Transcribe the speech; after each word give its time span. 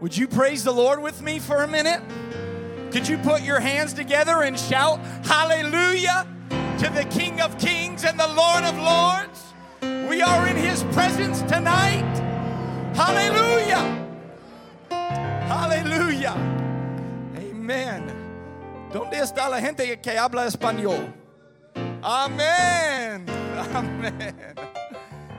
Would 0.00 0.14
you 0.14 0.28
praise 0.28 0.62
the 0.62 0.72
Lord 0.72 1.00
with 1.00 1.22
me 1.22 1.38
for 1.38 1.62
a 1.62 1.68
minute? 1.68 2.02
Could 2.92 3.08
you 3.08 3.16
put 3.18 3.42
your 3.42 3.60
hands 3.60 3.94
together 3.94 4.42
and 4.42 4.58
shout 4.58 5.00
hallelujah 5.24 6.26
to 6.50 6.90
the 6.90 7.04
King 7.10 7.40
of 7.40 7.58
Kings 7.58 8.04
and 8.04 8.20
the 8.20 8.28
Lord 8.28 8.64
of 8.64 8.76
Lords? 8.78 9.54
We 10.08 10.20
are 10.20 10.46
in 10.48 10.56
his 10.56 10.82
presence 10.92 11.40
tonight. 11.42 12.04
Hallelujah. 12.94 14.06
Hallelujah. 14.90 16.36
Amen. 17.36 18.12
¿Dónde 18.92 19.14
está 19.14 19.48
la 19.48 19.60
gente 19.60 19.96
que 20.02 20.18
habla 20.18 20.46
español? 20.46 21.10
Amen. 22.02 23.28
Amen. 23.74 24.34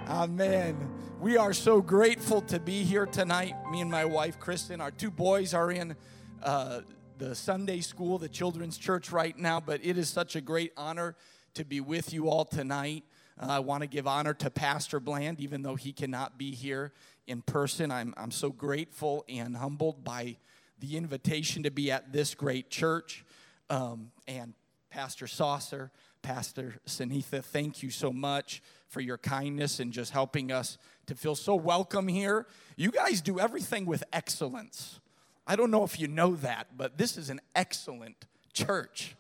Amen. 0.07 0.86
We 1.20 1.36
are 1.36 1.52
so 1.52 1.81
grateful 1.81 2.41
to 2.41 2.59
be 2.59 2.84
here 2.84 3.07
tonight. 3.07 3.55
Me 3.71 3.81
and 3.81 3.89
my 3.89 4.05
wife, 4.05 4.39
Kristen, 4.39 4.79
our 4.79 4.91
two 4.91 5.09
boys 5.09 5.55
are 5.55 5.71
in 5.71 5.95
uh, 6.43 6.81
the 7.17 7.34
Sunday 7.34 7.81
school, 7.81 8.20
the 8.20 8.30
children's 8.30 8.77
church 8.77 9.12
right 9.12 9.35
now, 9.35 9.59
but 9.59 9.84
it 9.84 9.98
is 9.98 10.09
such 10.09 10.35
a 10.35 10.41
great 10.41 10.73
honor 10.77 11.16
to 11.55 11.66
be 11.66 11.81
with 11.81 12.13
you 12.13 12.30
all 12.30 12.45
tonight. 12.45 13.03
Uh, 13.41 13.48
I 13.49 13.59
want 13.59 13.81
to 13.81 13.88
give 13.88 14.05
honor 14.05 14.35
to 14.35 14.52
Pastor 14.52 14.99
Bland, 14.99 15.40
even 15.40 15.63
though 15.63 15.73
he 15.73 15.91
cannot 15.91 16.38
be 16.38 16.52
here 16.52 16.93
in 17.26 17.41
person. 17.41 17.91
I'm, 17.91 18.13
I'm 18.15 18.31
so 18.31 18.52
grateful 18.52 19.26
and 19.27 19.57
humbled 19.57 20.04
by 20.04 20.38
the 20.79 20.98
invitation 20.98 21.63
to 21.63 21.71
be 21.71 21.91
at 21.91 22.13
this 22.13 22.35
great 22.35 22.70
church. 22.70 23.26
Um, 23.71 24.12
and 24.27 24.54
Pastor 24.91 25.26
Saucer, 25.26 25.91
Pastor 26.21 26.76
Sanitha, 26.85 27.43
thank 27.43 27.81
you 27.81 27.90
so 27.90 28.12
much 28.12 28.62
for 28.88 29.02
your 29.02 29.18
kindness 29.18 29.79
and 29.79 29.91
just 29.91 30.12
helping 30.12 30.52
us 30.52 30.77
to 31.07 31.16
feel 31.16 31.35
so 31.35 31.55
welcome 31.55 32.07
here. 32.07 32.45
You 32.75 32.91
guys 32.91 33.21
do 33.21 33.39
everything 33.39 33.85
with 33.85 34.03
excellence. 34.11 34.99
I 35.48 35.55
don't 35.55 35.71
know 35.71 35.84
if 35.84 35.99
you 35.99 36.07
know 36.07 36.35
that, 36.35 36.67
but 36.75 36.98
this 36.98 37.18
is 37.18 37.29
an 37.29 37.40
excellent 37.55 38.26
church. 38.54 39.15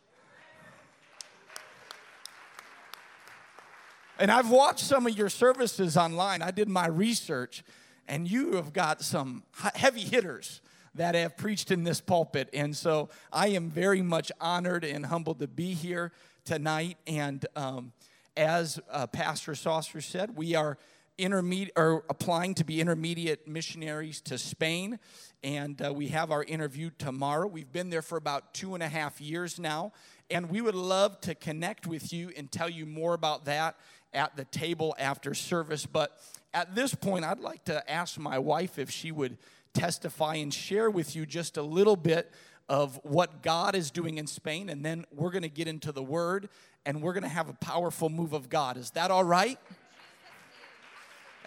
And 4.19 4.29
I've 4.29 4.49
watched 4.49 4.83
some 4.83 5.07
of 5.07 5.17
your 5.17 5.29
services 5.29 5.95
online. 5.95 6.41
I 6.41 6.51
did 6.51 6.67
my 6.67 6.87
research, 6.87 7.63
and 8.07 8.29
you 8.29 8.55
have 8.55 8.73
got 8.73 9.01
some 9.01 9.43
heavy 9.75 10.01
hitters 10.01 10.59
that 10.95 11.15
have 11.15 11.37
preached 11.37 11.71
in 11.71 11.85
this 11.85 12.01
pulpit. 12.01 12.49
And 12.51 12.75
so 12.75 13.09
I 13.31 13.49
am 13.49 13.69
very 13.69 14.01
much 14.01 14.31
honored 14.41 14.83
and 14.83 15.05
humbled 15.05 15.39
to 15.39 15.47
be 15.47 15.73
here 15.73 16.11
tonight. 16.43 16.97
And 17.05 17.45
um, 17.55 17.93
as 18.35 18.79
uh, 18.91 19.07
Pastor 19.07 19.55
Saucer 19.55 20.01
said, 20.01 20.35
we 20.35 20.55
are 20.55 20.77
intermediate 21.17 21.73
or 21.75 22.03
applying 22.09 22.53
to 22.55 22.63
be 22.63 22.79
intermediate 22.79 23.47
missionaries 23.47 24.21
to 24.21 24.37
Spain. 24.37 24.99
And 25.43 25.81
uh, 25.81 25.93
we 25.93 26.07
have 26.09 26.31
our 26.31 26.43
interview 26.43 26.89
tomorrow. 26.97 27.47
We've 27.47 27.71
been 27.71 27.89
there 27.89 28.01
for 28.01 28.17
about 28.17 28.53
two 28.53 28.73
and 28.73 28.83
a 28.83 28.87
half 28.87 29.19
years 29.21 29.59
now. 29.59 29.93
And 30.29 30.49
we 30.49 30.61
would 30.61 30.75
love 30.75 31.21
to 31.21 31.35
connect 31.35 31.87
with 31.87 32.11
you 32.11 32.31
and 32.35 32.51
tell 32.51 32.69
you 32.69 32.85
more 32.85 33.13
about 33.13 33.45
that 33.45 33.75
at 34.13 34.35
the 34.35 34.45
table 34.45 34.95
after 34.99 35.33
service. 35.33 35.85
But 35.85 36.19
at 36.53 36.75
this 36.75 36.93
point, 36.93 37.25
I'd 37.25 37.39
like 37.39 37.63
to 37.65 37.89
ask 37.89 38.17
my 38.17 38.39
wife 38.39 38.79
if 38.79 38.89
she 38.89 39.11
would 39.11 39.37
testify 39.73 40.35
and 40.35 40.53
share 40.53 40.89
with 40.89 41.15
you 41.15 41.25
just 41.25 41.57
a 41.57 41.61
little 41.61 41.95
bit 41.95 42.31
of 42.69 42.99
what 43.03 43.41
God 43.41 43.75
is 43.75 43.91
doing 43.91 44.17
in 44.17 44.27
Spain, 44.27 44.69
and 44.69 44.83
then 44.83 45.05
we're 45.11 45.29
going 45.29 45.43
to 45.43 45.49
get 45.49 45.67
into 45.67 45.91
the 45.91 46.03
Word 46.03 46.49
and 46.85 47.01
we're 47.01 47.13
going 47.13 47.23
to 47.23 47.29
have 47.29 47.49
a 47.49 47.53
powerful 47.53 48.09
move 48.09 48.33
of 48.33 48.49
God. 48.49 48.77
Is 48.77 48.91
that 48.91 49.11
all 49.11 49.23
right? 49.23 49.59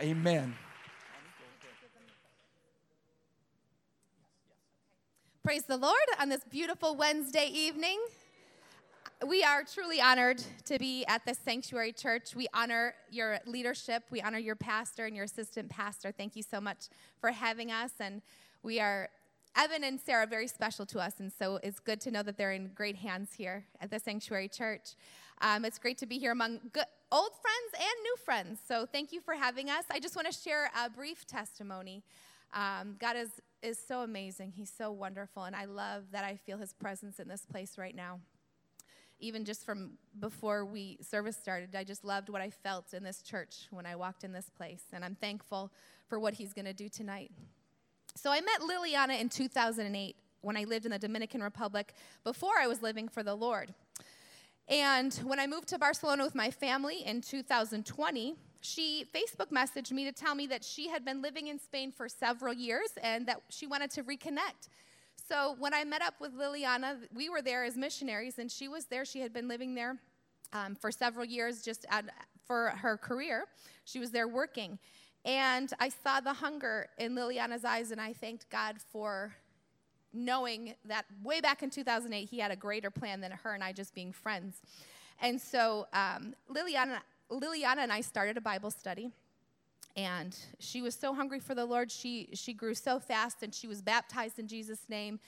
Amen. 0.01 0.55
Praise 5.45 5.65
the 5.65 5.77
Lord 5.77 5.95
on 6.19 6.29
this 6.29 6.43
beautiful 6.51 6.97
Wednesday 6.97 7.51
evening 7.53 7.99
we 9.27 9.43
are 9.45 9.63
truly 9.63 10.01
honored 10.01 10.43
to 10.65 10.79
be 10.79 11.05
at 11.07 11.25
this 11.27 11.39
sanctuary 11.45 11.93
church. 11.93 12.35
We 12.35 12.47
honor 12.55 12.95
your 13.11 13.39
leadership. 13.45 14.05
We 14.11 14.23
honor 14.23 14.39
your 14.39 14.57
pastor 14.57 15.05
and 15.05 15.15
your 15.15 15.27
assistant 15.27 15.69
pastor. 15.69 16.11
Thank 16.11 16.37
you 16.37 16.43
so 16.43 16.61
much 16.61 16.89
for 17.21 17.31
having 17.31 17.71
us. 17.71 17.93
And 18.01 18.23
we 18.63 18.81
are, 18.81 19.11
Evan 19.57 19.85
and 19.85 20.01
Sarah, 20.01 20.27
very 20.27 20.49
special 20.49 20.87
to 20.87 21.01
us. 21.01 21.21
And 21.21 21.31
so 21.31 21.61
it's 21.63 21.81
good 21.81 22.01
to 22.03 22.11
know 22.11 22.23
that 22.23 22.39
they're 22.39 22.53
in 22.53 22.71
great 22.75 22.97
hands 22.97 23.33
here 23.37 23.67
at 23.81 23.91
the 23.91 23.99
sanctuary 23.99 24.49
church. 24.49 24.95
Um, 25.41 25.65
it's 25.65 25.79
great 25.79 25.99
to 25.99 26.07
be 26.07 26.19
here 26.19 26.33
among 26.33 26.61
good, 26.73 26.85
old 27.11 27.31
friends 27.31 27.75
and 27.75 28.03
new 28.03 28.17
friends. 28.25 28.61
So 28.67 28.87
thank 28.87 29.13
you 29.13 29.21
for 29.21 29.35
having 29.35 29.71
us. 29.71 29.85
I 29.91 30.01
just 30.01 30.17
want 30.17 30.31
to 30.31 30.39
share 30.39 30.71
a 30.85 30.91
brief 30.91 31.27
testimony. 31.27 32.03
Um, 32.53 32.97
God 32.99 33.17
is, 33.17 33.31
is 33.63 33.79
so 33.79 34.03
amazing. 34.03 34.53
He's 34.57 34.73
so 34.77 34.91
wonderful. 34.91 35.45
And 35.45 35.57
I 35.57 35.65
love 35.65 36.05
that 36.13 36.25
I 36.25 36.37
feel 36.37 36.59
his 36.59 36.73
presence 36.73 37.21
in 37.21 37.29
this 37.29 37.45
place 37.47 37.79
right 37.79 37.95
now 37.95 38.21
even 39.21 39.45
just 39.45 39.65
from 39.65 39.93
before 40.19 40.65
we 40.65 40.99
service 41.01 41.37
started, 41.37 41.77
I 41.77 41.85
just 41.85 42.05
loved 42.05 42.29
what 42.29 42.41
I 42.41 42.51
felt 42.51 42.95
in 42.95 43.05
this 43.05 43.23
church 43.23 43.69
when 43.71 43.87
I 43.87 43.95
walked 43.95 44.25
in 44.25 44.33
this 44.33 44.51
place. 44.51 44.83
And 44.93 45.05
I'm 45.05 45.15
thankful 45.15 45.71
for 46.09 46.19
what 46.19 46.35
he's 46.35 46.53
going 46.53 46.65
to 46.65 46.73
do 46.73 46.89
tonight. 46.89 47.31
So 48.17 48.31
I 48.31 48.41
met 48.41 48.61
Liliana 48.61 49.21
in 49.21 49.29
2008 49.29 50.17
when 50.41 50.57
I 50.57 50.65
lived 50.65 50.87
in 50.87 50.93
the 50.93 50.99
Dominican 50.99 51.43
Republic 51.43 51.95
before 52.25 52.55
I 52.61 52.67
was 52.67 52.83
living 52.83 53.09
for 53.09 53.23
the 53.23 53.35
Lord. 53.35 53.75
And 54.71 55.13
when 55.25 55.41
I 55.41 55.49
moved 55.49 55.67
to 55.71 55.79
Barcelona 55.79 56.23
with 56.23 56.37
my 56.37 56.49
family 56.49 57.03
in 57.05 57.23
2020, 57.23 58.37
she 58.61 59.05
Facebook 59.13 59.51
messaged 59.51 59.91
me 59.91 60.05
to 60.05 60.13
tell 60.13 60.37
me 60.37 60.47
that 60.47 60.63
she 60.63 60.89
had 60.89 61.05
been 61.05 61.21
living 61.21 61.49
in 61.49 61.59
Spain 61.59 61.91
for 61.91 62.09
several 62.09 62.55
years 62.55 62.91
and 63.03 63.27
that 63.27 63.43
she 63.49 63.67
wanted 63.67 63.91
to 63.91 64.05
reconnect. 64.05 64.69
So 65.29 65.57
when 65.59 65.75
I 65.75 65.83
met 65.83 66.03
up 66.03 66.15
with 66.21 66.39
Liliana, 66.39 66.99
we 67.13 67.29
were 67.29 67.43
there 67.43 67.65
as 67.65 67.77
missionaries, 67.77 68.39
and 68.39 68.51
she 68.51 68.69
was 68.69 68.85
there. 68.85 69.05
She 69.05 69.21
had 69.21 69.33
been 69.33 69.49
living 69.49 69.75
there 69.75 69.97
um, 70.53 70.77
for 70.77 70.93
several 70.93 71.25
years 71.25 71.63
just 71.63 71.85
at, 71.91 72.05
for 72.47 72.69
her 72.69 72.97
career. 72.97 73.47
She 73.85 73.99
was 73.99 74.13
there 74.13 74.29
working. 74.29 74.79
And 75.25 75.73
I 75.81 75.89
saw 75.89 76.21
the 76.21 76.33
hunger 76.33 76.89
in 76.97 77.17
Liliana's 77.17 77.65
eyes, 77.65 77.91
and 77.91 78.01
I 78.01 78.13
thanked 78.13 78.49
God 78.51 78.77
for 78.93 79.35
knowing 80.13 80.75
that 80.87 81.05
way 81.23 81.41
back 81.41 81.63
in 81.63 81.71
2008, 81.71 82.29
He 82.29 82.39
had 82.39 82.51
a 82.51 82.57
greater 82.57 82.91
plan 82.91 83.21
than 83.21 83.31
her 83.31 83.55
and 83.55 83.63
I 83.63 83.73
just 83.73 83.95
being 83.95 84.13
friends. 84.13 84.61
And 85.21 85.41
so 85.41 85.87
um, 85.93 86.35
Liliana, 86.51 86.99
Liliana 87.31 87.79
and 87.79 87.93
I 87.93 88.01
started 88.01 88.37
a 88.37 88.41
Bible 88.41 88.71
study 88.71 89.11
and 89.97 90.37
she 90.59 90.83
was 90.83 90.95
so 90.95 91.15
hungry 91.15 91.41
for 91.41 91.55
the 91.55 91.65
Lord. 91.65 91.91
She, 91.91 92.29
she 92.35 92.53
grew 92.53 92.75
so 92.75 92.99
fast 92.99 93.43
and 93.43 93.55
she 93.55 93.67
was 93.67 93.83
baptized 93.83 94.39
in 94.39 94.47
Jesus' 94.47 94.89
name, 94.89 95.21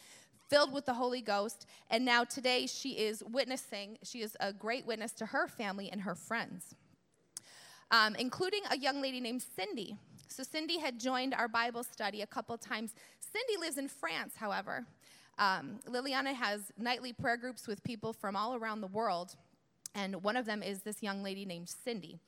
filled 0.48 0.72
with 0.72 0.86
the 0.86 0.94
Holy 0.94 1.20
Ghost. 1.20 1.66
And 1.90 2.04
now 2.04 2.24
today 2.24 2.66
she 2.66 2.90
is 2.90 3.22
witnessing, 3.24 3.98
she 4.02 4.22
is 4.22 4.36
a 4.40 4.52
great 4.52 4.86
witness 4.86 5.12
to 5.12 5.26
her 5.26 5.48
family 5.48 5.90
and 5.90 6.02
her 6.02 6.14
friends, 6.14 6.74
um, 7.90 8.14
including 8.16 8.62
a 8.70 8.78
young 8.78 9.02
lady 9.02 9.20
named 9.20 9.42
Cindy. 9.56 9.96
So 10.32 10.42
Cindy 10.42 10.78
had 10.78 10.98
joined 10.98 11.34
our 11.34 11.46
Bible 11.46 11.84
study 11.84 12.22
a 12.22 12.26
couple 12.26 12.56
times. 12.56 12.94
Cindy 13.20 13.60
lives 13.60 13.76
in 13.76 13.86
France, 13.86 14.34
however. 14.36 14.86
Um, 15.38 15.78
Liliana 15.86 16.34
has 16.34 16.72
nightly 16.78 17.12
prayer 17.12 17.36
groups 17.36 17.66
with 17.66 17.82
people 17.84 18.12
from 18.12 18.34
all 18.34 18.54
around 18.54 18.80
the 18.80 18.86
world, 18.86 19.36
and 19.94 20.22
one 20.22 20.36
of 20.36 20.46
them 20.46 20.62
is 20.62 20.80
this 20.80 21.02
young 21.02 21.22
lady 21.22 21.44
named 21.44 21.68
Cindy. 21.68 22.18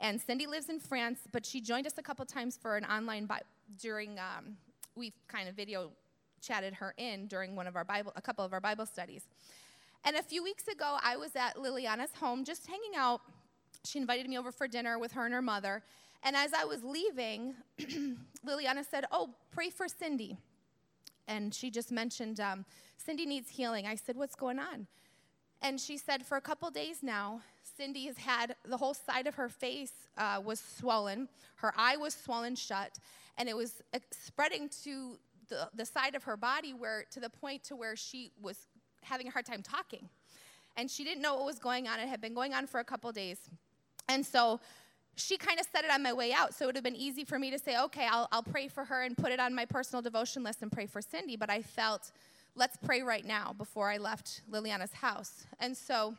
And 0.00 0.20
Cindy 0.20 0.46
lives 0.46 0.68
in 0.68 0.78
France, 0.78 1.20
but 1.32 1.46
she 1.46 1.62
joined 1.62 1.86
us 1.86 1.94
a 1.96 2.02
couple 2.02 2.26
times 2.26 2.58
for 2.60 2.76
an 2.76 2.84
online 2.84 3.24
Bi- 3.24 3.40
during. 3.80 4.18
Um, 4.18 4.56
we 4.94 5.12
kind 5.28 5.48
of 5.48 5.54
video 5.54 5.90
chatted 6.40 6.74
her 6.74 6.94
in 6.96 7.26
during 7.26 7.54
one 7.54 7.66
of 7.66 7.76
our 7.76 7.84
Bible, 7.84 8.12
a 8.16 8.22
couple 8.22 8.44
of 8.44 8.52
our 8.52 8.60
Bible 8.60 8.86
studies. 8.86 9.22
And 10.04 10.16
a 10.16 10.22
few 10.22 10.42
weeks 10.42 10.68
ago, 10.68 10.98
I 11.02 11.16
was 11.16 11.36
at 11.36 11.56
Liliana's 11.56 12.14
home 12.14 12.44
just 12.44 12.66
hanging 12.66 12.96
out. 12.96 13.20
She 13.84 13.98
invited 13.98 14.28
me 14.28 14.38
over 14.38 14.52
for 14.52 14.68
dinner 14.68 14.98
with 14.98 15.12
her 15.12 15.24
and 15.24 15.34
her 15.34 15.42
mother. 15.42 15.82
And 16.22 16.36
as 16.36 16.52
I 16.52 16.64
was 16.64 16.82
leaving, 16.82 17.54
Liliana 18.46 18.84
said, 18.88 19.04
Oh, 19.10 19.30
pray 19.50 19.70
for 19.70 19.86
Cindy. 19.88 20.36
And 21.28 21.54
she 21.54 21.70
just 21.70 21.90
mentioned, 21.90 22.40
um, 22.40 22.64
Cindy 22.96 23.26
needs 23.26 23.50
healing. 23.50 23.86
I 23.86 23.96
said, 23.96 24.16
What's 24.16 24.34
going 24.34 24.58
on? 24.58 24.86
And 25.62 25.80
she 25.80 25.96
said, 25.96 26.24
For 26.24 26.36
a 26.36 26.40
couple 26.40 26.70
days 26.70 27.02
now, 27.02 27.40
Cindy 27.76 28.06
has 28.06 28.16
had 28.16 28.56
the 28.64 28.76
whole 28.76 28.94
side 28.94 29.26
of 29.26 29.34
her 29.34 29.48
face 29.48 29.92
uh, 30.16 30.40
was 30.44 30.60
swollen, 30.60 31.28
her 31.56 31.72
eye 31.76 31.96
was 31.96 32.14
swollen 32.14 32.54
shut, 32.54 32.98
and 33.38 33.48
it 33.48 33.56
was 33.56 33.82
uh, 33.94 33.98
spreading 34.10 34.70
to 34.84 35.18
the, 35.48 35.68
the 35.74 35.84
side 35.84 36.14
of 36.14 36.24
her 36.24 36.36
body 36.36 36.72
where 36.72 37.04
to 37.10 37.20
the 37.20 37.30
point 37.30 37.62
to 37.64 37.76
where 37.76 37.96
she 37.96 38.32
was 38.40 38.66
having 39.02 39.28
a 39.28 39.30
hard 39.30 39.46
time 39.46 39.62
talking. 39.62 40.08
And 40.76 40.90
she 40.90 41.04
didn't 41.04 41.22
know 41.22 41.36
what 41.36 41.46
was 41.46 41.58
going 41.58 41.88
on. 41.88 42.00
It 42.00 42.08
had 42.08 42.20
been 42.20 42.34
going 42.34 42.52
on 42.52 42.66
for 42.66 42.80
a 42.80 42.84
couple 42.84 43.10
days. 43.12 43.38
And 44.08 44.24
so 44.24 44.60
she 45.16 45.38
kind 45.38 45.58
of 45.58 45.66
said 45.74 45.84
it 45.84 45.90
on 45.90 46.02
my 46.02 46.12
way 46.12 46.32
out. 46.32 46.54
So 46.54 46.64
it 46.64 46.66
would 46.66 46.76
have 46.76 46.84
been 46.84 46.94
easy 46.94 47.24
for 47.24 47.38
me 47.38 47.50
to 47.50 47.58
say, 47.58 47.78
okay, 47.84 48.06
I'll, 48.10 48.28
I'll 48.30 48.42
pray 48.42 48.68
for 48.68 48.84
her 48.84 49.02
and 49.02 49.16
put 49.16 49.32
it 49.32 49.40
on 49.40 49.54
my 49.54 49.64
personal 49.64 50.02
devotion 50.02 50.42
list 50.42 50.62
and 50.62 50.70
pray 50.70 50.86
for 50.86 51.00
Cindy. 51.00 51.36
But 51.36 51.50
I 51.50 51.62
felt, 51.62 52.12
let's 52.54 52.76
pray 52.76 53.02
right 53.02 53.24
now 53.24 53.54
before 53.56 53.90
I 53.90 53.96
left 53.96 54.42
Liliana's 54.50 54.92
house. 54.92 55.46
And 55.58 55.74
so 55.76 56.14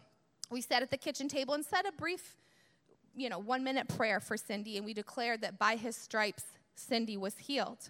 we 0.50 0.62
sat 0.62 0.82
at 0.82 0.90
the 0.90 0.98
kitchen 0.98 1.28
table 1.28 1.54
and 1.54 1.64
said 1.64 1.86
a 1.88 1.92
brief, 1.92 2.36
you 3.16 3.30
know, 3.30 3.40
one 3.40 3.64
minute 3.64 3.88
prayer 3.88 4.20
for 4.20 4.36
Cindy, 4.36 4.78
and 4.78 4.86
we 4.86 4.94
declared 4.94 5.42
that 5.42 5.60
by 5.60 5.76
his 5.76 5.96
stripes, 5.96 6.44
Cindy 6.76 7.18
was 7.18 7.38
healed. 7.38 7.90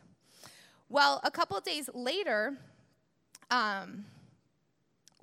Well, 0.90 1.22
a 1.24 1.32
couple 1.32 1.60
days 1.62 1.90
later, 1.94 2.58
um, 3.50 4.06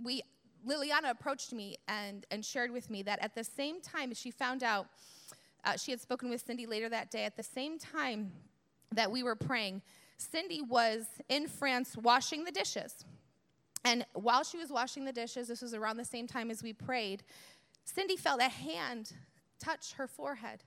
we 0.02 0.22
Liliana 0.66 1.10
approached 1.10 1.52
me 1.52 1.76
and, 1.88 2.26
and 2.30 2.44
shared 2.44 2.70
with 2.70 2.88
me 2.88 3.02
that 3.02 3.18
at 3.20 3.34
the 3.34 3.44
same 3.44 3.80
time 3.80 4.14
she 4.14 4.30
found 4.30 4.62
out, 4.62 4.86
uh, 5.64 5.76
she 5.76 5.90
had 5.90 6.00
spoken 6.00 6.30
with 6.30 6.44
Cindy 6.46 6.66
later 6.66 6.88
that 6.88 7.10
day, 7.10 7.24
at 7.24 7.36
the 7.36 7.42
same 7.42 7.78
time 7.78 8.32
that 8.92 9.10
we 9.10 9.22
were 9.22 9.36
praying, 9.36 9.82
Cindy 10.16 10.62
was 10.62 11.06
in 11.28 11.48
France 11.48 11.96
washing 11.96 12.44
the 12.44 12.52
dishes. 12.52 13.04
And 13.84 14.06
while 14.14 14.44
she 14.44 14.56
was 14.56 14.70
washing 14.70 15.04
the 15.04 15.12
dishes, 15.12 15.48
this 15.48 15.60
was 15.60 15.74
around 15.74 15.96
the 15.96 16.04
same 16.04 16.26
time 16.26 16.50
as 16.50 16.62
we 16.62 16.72
prayed, 16.72 17.22
Cindy 17.84 18.16
felt 18.16 18.40
a 18.40 18.48
hand 18.48 19.12
touch 19.58 19.92
her 19.94 20.06
forehead. 20.06 20.62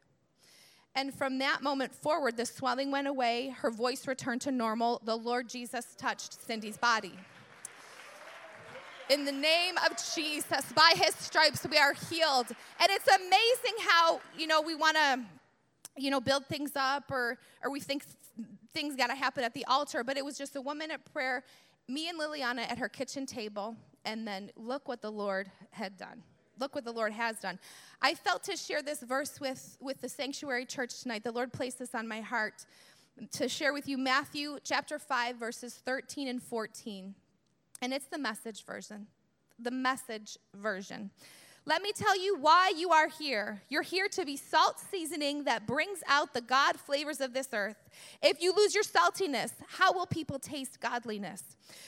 And 0.95 1.13
from 1.13 1.37
that 1.39 1.61
moment 1.61 1.93
forward, 1.93 2.37
the 2.37 2.45
swelling 2.45 2.91
went 2.91 3.07
away, 3.07 3.53
her 3.59 3.69
voice 3.69 4.07
returned 4.07 4.41
to 4.41 4.51
normal. 4.51 5.01
The 5.05 5.15
Lord 5.15 5.47
Jesus 5.47 5.95
touched 5.97 6.33
Cindy's 6.45 6.77
body. 6.77 7.13
In 9.09 9.23
the 9.23 9.31
name 9.31 9.75
of 9.89 9.97
Jesus, 10.15 10.71
by 10.75 10.91
his 10.95 11.15
stripes 11.15 11.65
we 11.69 11.77
are 11.77 11.93
healed. 11.93 12.47
And 12.79 12.89
it's 12.89 13.07
amazing 13.07 13.85
how, 13.87 14.19
you 14.37 14.47
know, 14.47 14.61
we 14.61 14.75
want 14.75 14.97
to, 14.97 15.21
you 15.95 16.11
know, 16.11 16.19
build 16.19 16.45
things 16.47 16.71
up 16.75 17.09
or 17.09 17.37
or 17.63 17.71
we 17.71 17.79
think 17.79 18.03
things 18.73 18.95
got 18.95 19.07
to 19.07 19.15
happen 19.15 19.43
at 19.43 19.53
the 19.53 19.65
altar, 19.65 20.03
but 20.03 20.17
it 20.17 20.25
was 20.25 20.37
just 20.37 20.55
a 20.55 20.61
1-minute 20.61 21.01
prayer, 21.11 21.43
me 21.87 22.09
and 22.09 22.19
Liliana 22.19 22.69
at 22.69 22.77
her 22.77 22.87
kitchen 22.87 23.25
table, 23.25 23.75
and 24.05 24.27
then 24.27 24.51
look 24.55 24.87
what 24.87 25.01
the 25.01 25.11
Lord 25.11 25.49
had 25.71 25.97
done 25.97 26.21
look 26.59 26.73
what 26.73 26.83
the 26.83 26.91
Lord 26.91 27.13
has 27.13 27.37
done. 27.37 27.59
I 28.01 28.15
felt 28.15 28.43
to 28.45 28.57
share 28.57 28.81
this 28.81 29.01
verse 29.01 29.39
with, 29.39 29.77
with 29.79 30.01
the 30.01 30.09
sanctuary 30.09 30.65
church 30.65 31.01
tonight. 31.03 31.23
The 31.23 31.31
Lord 31.31 31.53
placed 31.53 31.77
this 31.77 31.93
on 31.93 32.07
my 32.07 32.21
heart 32.21 32.65
to 33.33 33.47
share 33.47 33.73
with 33.73 33.87
you 33.87 33.97
Matthew 33.97 34.57
chapter 34.63 34.99
5, 34.99 35.35
verses 35.35 35.75
13 35.85 36.27
and 36.27 36.41
14. 36.41 37.13
And 37.81 37.93
it's 37.93 38.07
the 38.07 38.17
message 38.17 38.65
version. 38.65 39.07
The 39.59 39.71
message 39.71 40.37
version. 40.53 41.11
Let 41.67 41.81
me 41.81 41.91
tell 41.91 42.17
you 42.17 42.37
why 42.37 42.71
you 42.77 42.91
are 42.91 43.09
here. 43.09 43.61
You're 43.67 43.81
here 43.81 44.07
to 44.13 44.23
be 44.23 44.37
salt 44.37 44.79
seasoning 44.79 45.43
that 45.43 45.67
brings 45.67 45.99
out 46.07 46.33
the 46.33 46.39
God 46.39 46.79
flavors 46.79 47.19
of 47.19 47.33
this 47.33 47.49
earth. 47.51 47.75
If 48.23 48.41
you 48.41 48.53
lose 48.55 48.73
your 48.73 48.85
saltiness, 48.85 49.51
how 49.67 49.91
will 49.91 50.05
people 50.05 50.39
taste 50.39 50.79
godliness? 50.79 51.43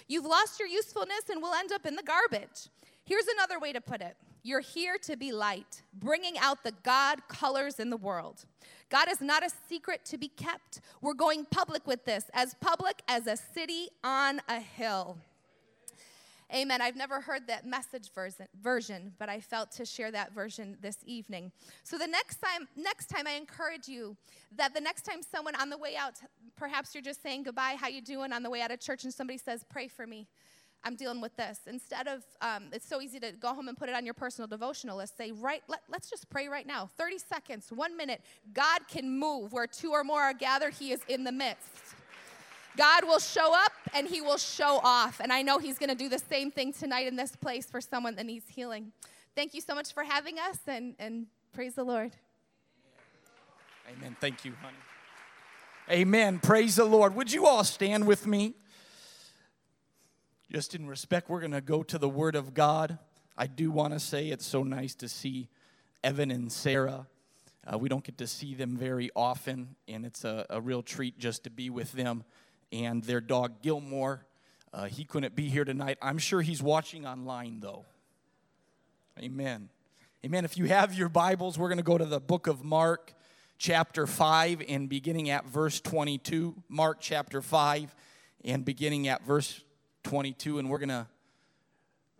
You've 0.09 0.25
lost 0.25 0.59
your 0.59 0.67
usefulness 0.67 1.29
and 1.31 1.41
will 1.41 1.53
end 1.53 1.71
up 1.71 1.85
in 1.85 1.95
the 1.95 2.03
garbage. 2.03 2.67
Here's 3.05 3.27
another 3.27 3.57
way 3.57 3.71
to 3.71 3.79
put 3.79 4.01
it 4.01 4.17
You're 4.43 4.59
here 4.59 4.97
to 5.03 5.15
be 5.15 5.31
light, 5.31 5.81
bringing 5.93 6.37
out 6.37 6.61
the 6.65 6.73
God 6.83 7.25
colors 7.29 7.79
in 7.79 7.89
the 7.89 7.95
world. 7.95 8.43
God 8.89 9.09
is 9.09 9.21
not 9.21 9.45
a 9.45 9.49
secret 9.69 10.03
to 10.05 10.17
be 10.17 10.27
kept. 10.27 10.81
We're 11.01 11.13
going 11.13 11.45
public 11.45 11.87
with 11.87 12.03
this, 12.03 12.25
as 12.33 12.53
public 12.55 13.01
as 13.07 13.27
a 13.27 13.37
city 13.37 13.87
on 14.03 14.41
a 14.49 14.59
hill. 14.59 15.19
Amen. 16.53 16.81
I've 16.81 16.95
never 16.95 17.21
heard 17.21 17.45
that 17.47 17.67
message 17.67 18.09
version, 18.59 19.13
but 19.19 19.29
I 19.29 19.39
felt 19.39 19.71
to 19.73 19.85
share 19.85 20.09
that 20.11 20.33
version 20.33 20.77
this 20.81 20.97
evening. 21.05 21.51
So 21.83 21.97
the 21.97 22.07
next 22.07 22.37
time, 22.41 22.67
next 22.75 23.05
time 23.05 23.27
I 23.27 23.33
encourage 23.33 23.87
you 23.87 24.17
that 24.55 24.73
the 24.73 24.81
next 24.81 25.03
time 25.03 25.21
someone 25.21 25.53
on 25.55 25.69
the 25.69 25.77
way 25.77 25.95
out, 25.95 26.15
perhaps 26.55 26.95
you're 26.95 27.03
just 27.03 27.21
saying 27.21 27.43
goodbye, 27.43 27.75
how 27.79 27.87
you 27.87 28.01
doing 28.01 28.33
on 28.33 28.41
the 28.41 28.49
way 28.49 28.61
out 28.61 28.71
of 28.71 28.79
church, 28.79 29.03
and 29.03 29.13
somebody 29.13 29.37
says, 29.37 29.63
"Pray 29.69 29.87
for 29.87 30.07
me." 30.07 30.27
I'm 30.83 30.95
dealing 30.95 31.19
with 31.19 31.35
this. 31.35 31.59
Instead 31.67 32.07
of, 32.07 32.23
um, 32.41 32.69
it's 32.71 32.87
so 32.87 33.01
easy 33.01 33.19
to 33.19 33.33
go 33.33 33.53
home 33.53 33.67
and 33.67 33.77
put 33.77 33.89
it 33.89 33.95
on 33.95 34.05
your 34.05 34.13
personal 34.13 34.47
devotional 34.47 34.97
list. 34.97 35.17
Say, 35.17 35.31
right, 35.31 35.61
let, 35.67 35.81
let's 35.89 36.09
just 36.09 36.29
pray 36.29 36.47
right 36.47 36.65
now. 36.65 36.89
30 36.97 37.17
seconds, 37.17 37.69
one 37.69 37.97
minute. 37.97 38.21
God 38.53 38.87
can 38.87 39.09
move 39.09 39.51
where 39.51 39.67
two 39.67 39.91
or 39.91 40.05
more 40.05 40.21
are 40.21 40.33
gathered, 40.33 40.73
He 40.73 40.91
is 40.93 41.01
in 41.09 41.25
the 41.25 41.33
midst. 41.33 41.95
God 42.79 43.03
will 43.03 43.19
show 43.19 43.53
up 43.53 43.73
and 43.93 44.07
He 44.07 44.21
will 44.21 44.37
show 44.37 44.79
off. 44.81 45.19
And 45.19 45.33
I 45.33 45.41
know 45.41 45.59
He's 45.59 45.77
going 45.77 45.89
to 45.89 45.95
do 45.95 46.07
the 46.07 46.17
same 46.17 46.49
thing 46.49 46.71
tonight 46.71 47.07
in 47.07 47.17
this 47.17 47.35
place 47.35 47.65
for 47.65 47.81
someone 47.81 48.15
that 48.15 48.25
needs 48.25 48.45
healing. 48.47 48.93
Thank 49.35 49.53
you 49.53 49.59
so 49.59 49.75
much 49.75 49.93
for 49.93 50.03
having 50.03 50.39
us 50.39 50.59
and, 50.65 50.95
and 50.97 51.27
praise 51.51 51.75
the 51.75 51.83
Lord. 51.83 52.13
Amen. 53.91 54.15
Thank 54.21 54.45
you, 54.45 54.53
honey. 54.61 54.77
Amen. 55.91 56.39
Praise 56.39 56.77
the 56.77 56.85
Lord. 56.85 57.15
Would 57.15 57.33
you 57.33 57.47
all 57.47 57.65
stand 57.65 58.07
with 58.07 58.25
me? 58.25 58.53
Just 60.49 60.73
in 60.73 60.87
respect, 60.87 61.29
we're 61.29 61.41
going 61.41 61.51
to 61.51 61.61
go 61.61 61.83
to 61.83 61.97
the 61.97 62.09
Word 62.09 62.37
of 62.37 62.53
God. 62.53 62.97
I 63.37 63.47
do 63.47 63.71
want 63.71 63.93
to 63.93 63.99
say 63.99 64.29
it's 64.29 64.45
so 64.45 64.63
nice 64.63 64.95
to 64.95 65.09
see 65.09 65.49
Evan 66.01 66.31
and 66.31 66.49
Sarah. 66.49 67.07
Uh, 67.71 67.77
we 67.77 67.89
don't 67.89 68.05
get 68.05 68.17
to 68.19 68.27
see 68.27 68.55
them 68.55 68.77
very 68.77 69.09
often, 69.17 69.75
and 69.87 70.05
it's 70.05 70.23
a, 70.23 70.45
a, 70.49 70.61
real 70.61 70.81
treat 70.81 71.19
just 71.19 71.43
to 71.43 71.49
be 71.49 71.69
with 71.69 71.91
them. 71.91 72.23
And 72.71 73.03
their 73.03 73.21
dog, 73.21 73.61
Gilmore, 73.61 74.25
uh, 74.73 74.85
he 74.85 75.03
couldn't 75.03 75.35
be 75.35 75.49
here 75.49 75.65
tonight. 75.65 75.97
I'm 76.01 76.17
sure 76.17 76.41
he's 76.41 76.61
watching 76.61 77.05
online, 77.05 77.59
though. 77.59 77.85
Amen. 79.19 79.69
Amen. 80.25 80.45
If 80.45 80.57
you 80.57 80.65
have 80.65 80.93
your 80.93 81.09
Bibles, 81.09 81.57
we're 81.57 81.69
going 81.69 81.77
to 81.77 81.83
go 81.83 81.97
to 81.97 82.05
the 82.05 82.19
book 82.19 82.47
of 82.47 82.63
Mark, 82.63 83.13
chapter 83.57 84.05
5, 84.05 84.63
and 84.67 84.87
beginning 84.87 85.29
at 85.29 85.45
verse 85.47 85.81
22. 85.81 86.55
Mark, 86.67 86.97
chapter 86.99 87.41
5, 87.41 87.95
and 88.45 88.63
beginning 88.63 89.07
at 89.07 89.25
verse 89.25 89.63
22, 90.03 90.59
and 90.59 90.69
we're 90.69 90.77
going 90.77 90.89
to 90.89 91.07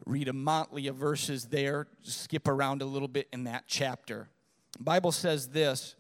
read 0.06 0.28
a 0.28 0.34
motley 0.34 0.88
of 0.88 0.96
verses 0.96 1.46
there, 1.46 1.88
skip 2.02 2.48
around 2.48 2.82
a 2.82 2.86
little 2.86 3.08
bit 3.08 3.28
in 3.32 3.44
that 3.46 3.66
chapter. 3.68 4.30
The 4.78 4.84
Bible 4.84 5.12
says 5.12 5.50
this 5.50 5.96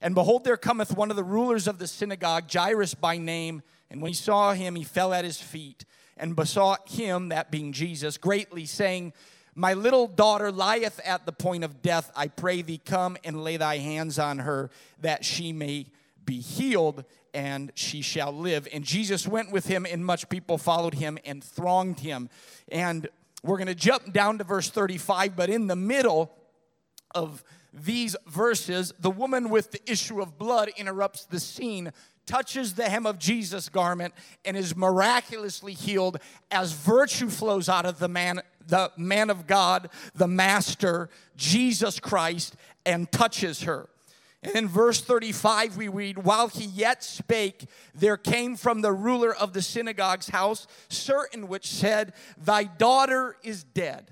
And 0.00 0.14
behold, 0.14 0.44
there 0.44 0.56
cometh 0.56 0.96
one 0.96 1.10
of 1.10 1.16
the 1.16 1.24
rulers 1.24 1.68
of 1.68 1.78
the 1.78 1.86
synagogue, 1.86 2.50
Jairus 2.52 2.94
by 2.94 3.18
name, 3.18 3.62
and 3.92 4.00
when 4.00 4.08
he 4.08 4.14
saw 4.14 4.54
him, 4.54 4.74
he 4.74 4.84
fell 4.84 5.12
at 5.12 5.22
his 5.24 5.40
feet 5.40 5.84
and 6.16 6.34
besought 6.34 6.88
him, 6.88 7.28
that 7.28 7.50
being 7.50 7.72
Jesus, 7.72 8.16
greatly, 8.16 8.64
saying, 8.64 9.12
My 9.54 9.74
little 9.74 10.06
daughter 10.06 10.50
lieth 10.50 10.98
at 11.04 11.26
the 11.26 11.32
point 11.32 11.62
of 11.62 11.82
death. 11.82 12.10
I 12.16 12.28
pray 12.28 12.62
thee, 12.62 12.80
come 12.82 13.18
and 13.22 13.44
lay 13.44 13.58
thy 13.58 13.76
hands 13.76 14.18
on 14.18 14.38
her, 14.38 14.70
that 15.02 15.26
she 15.26 15.52
may 15.52 15.86
be 16.24 16.40
healed 16.40 17.04
and 17.34 17.70
she 17.74 18.00
shall 18.00 18.32
live. 18.32 18.66
And 18.72 18.82
Jesus 18.82 19.28
went 19.28 19.52
with 19.52 19.66
him, 19.66 19.86
and 19.88 20.04
much 20.04 20.28
people 20.30 20.56
followed 20.56 20.94
him 20.94 21.18
and 21.26 21.44
thronged 21.44 22.00
him. 22.00 22.30
And 22.70 23.08
we're 23.42 23.58
going 23.58 23.66
to 23.68 23.74
jump 23.74 24.10
down 24.12 24.38
to 24.38 24.44
verse 24.44 24.70
35, 24.70 25.36
but 25.36 25.50
in 25.50 25.66
the 25.66 25.76
middle 25.76 26.34
of 27.14 27.44
these 27.72 28.16
verses, 28.26 28.92
the 28.98 29.10
woman 29.10 29.48
with 29.48 29.70
the 29.70 29.90
issue 29.90 30.20
of 30.20 30.38
blood 30.38 30.70
interrupts 30.76 31.24
the 31.24 31.40
scene, 31.40 31.92
touches 32.26 32.74
the 32.74 32.88
hem 32.88 33.06
of 33.06 33.18
Jesus' 33.18 33.68
garment, 33.68 34.14
and 34.44 34.56
is 34.56 34.76
miraculously 34.76 35.74
healed 35.74 36.18
as 36.50 36.72
virtue 36.72 37.28
flows 37.28 37.68
out 37.68 37.86
of 37.86 37.98
the 37.98 38.08
man, 38.08 38.40
the 38.66 38.90
man 38.96 39.30
of 39.30 39.46
God, 39.46 39.88
the 40.14 40.28
Master, 40.28 41.08
Jesus 41.36 42.00
Christ, 42.00 42.56
and 42.84 43.10
touches 43.10 43.62
her. 43.62 43.88
And 44.42 44.56
in 44.56 44.68
verse 44.68 45.00
35, 45.00 45.76
we 45.76 45.86
read, 45.88 46.18
While 46.18 46.48
he 46.48 46.64
yet 46.64 47.04
spake, 47.04 47.66
there 47.94 48.16
came 48.16 48.56
from 48.56 48.80
the 48.80 48.92
ruler 48.92 49.34
of 49.34 49.52
the 49.52 49.62
synagogue's 49.62 50.30
house 50.30 50.66
certain 50.88 51.46
which 51.46 51.70
said, 51.70 52.12
Thy 52.36 52.64
daughter 52.64 53.36
is 53.44 53.62
dead. 53.62 54.10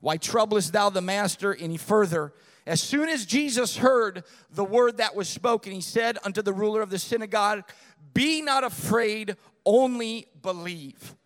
Why 0.00 0.16
troublest 0.16 0.72
thou 0.72 0.90
the 0.90 1.00
master 1.00 1.54
any 1.54 1.76
further? 1.76 2.32
As 2.68 2.82
soon 2.82 3.08
as 3.08 3.24
Jesus 3.24 3.78
heard 3.78 4.24
the 4.52 4.62
word 4.62 4.98
that 4.98 5.16
was 5.16 5.26
spoken, 5.26 5.72
he 5.72 5.80
said 5.80 6.18
unto 6.22 6.42
the 6.42 6.52
ruler 6.52 6.82
of 6.82 6.90
the 6.90 6.98
synagogue, 6.98 7.64
Be 8.12 8.42
not 8.42 8.62
afraid, 8.62 9.36
only 9.64 10.26
believe. 10.42 11.16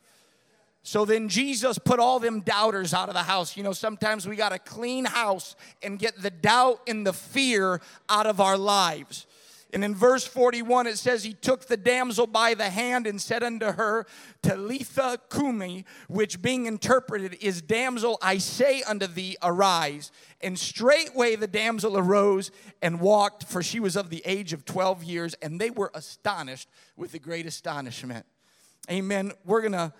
So 0.84 1.04
then 1.04 1.28
Jesus 1.28 1.78
put 1.78 1.98
all 1.98 2.20
them 2.20 2.42
doubters 2.42 2.94
out 2.94 3.08
of 3.08 3.14
the 3.14 3.24
house. 3.24 3.56
You 3.56 3.64
know, 3.64 3.72
sometimes 3.72 4.26
we 4.26 4.36
got 4.36 4.50
to 4.50 4.58
clean 4.60 5.04
house 5.04 5.56
and 5.82 5.98
get 5.98 6.16
the 6.22 6.30
doubt 6.30 6.80
and 6.86 7.04
the 7.04 7.12
fear 7.12 7.80
out 8.08 8.26
of 8.26 8.40
our 8.40 8.56
lives. 8.56 9.26
And 9.72 9.82
in 9.82 9.94
verse 9.94 10.26
41, 10.26 10.86
it 10.86 10.98
says, 10.98 11.24
He 11.24 11.32
took 11.32 11.66
the 11.66 11.78
damsel 11.78 12.26
by 12.26 12.52
the 12.52 12.68
hand 12.68 13.06
and 13.06 13.20
said 13.20 13.42
unto 13.42 13.72
her, 13.72 14.06
Talitha 14.42 15.18
cumi, 15.30 15.86
which 16.08 16.42
being 16.42 16.66
interpreted 16.66 17.38
is, 17.40 17.62
Damsel, 17.62 18.18
I 18.20 18.36
say 18.36 18.82
unto 18.82 19.06
thee, 19.06 19.36
arise. 19.42 20.12
And 20.42 20.58
straightway 20.58 21.36
the 21.36 21.46
damsel 21.46 21.96
arose 21.96 22.50
and 22.82 23.00
walked, 23.00 23.44
for 23.44 23.62
she 23.62 23.80
was 23.80 23.96
of 23.96 24.10
the 24.10 24.22
age 24.26 24.52
of 24.52 24.66
12 24.66 25.04
years, 25.04 25.34
and 25.40 25.58
they 25.58 25.70
were 25.70 25.90
astonished 25.94 26.68
with 26.96 27.12
the 27.12 27.18
great 27.18 27.46
astonishment. 27.46 28.26
Amen. 28.90 29.32
We're 29.46 29.62
going 29.62 29.72
to 29.72 29.92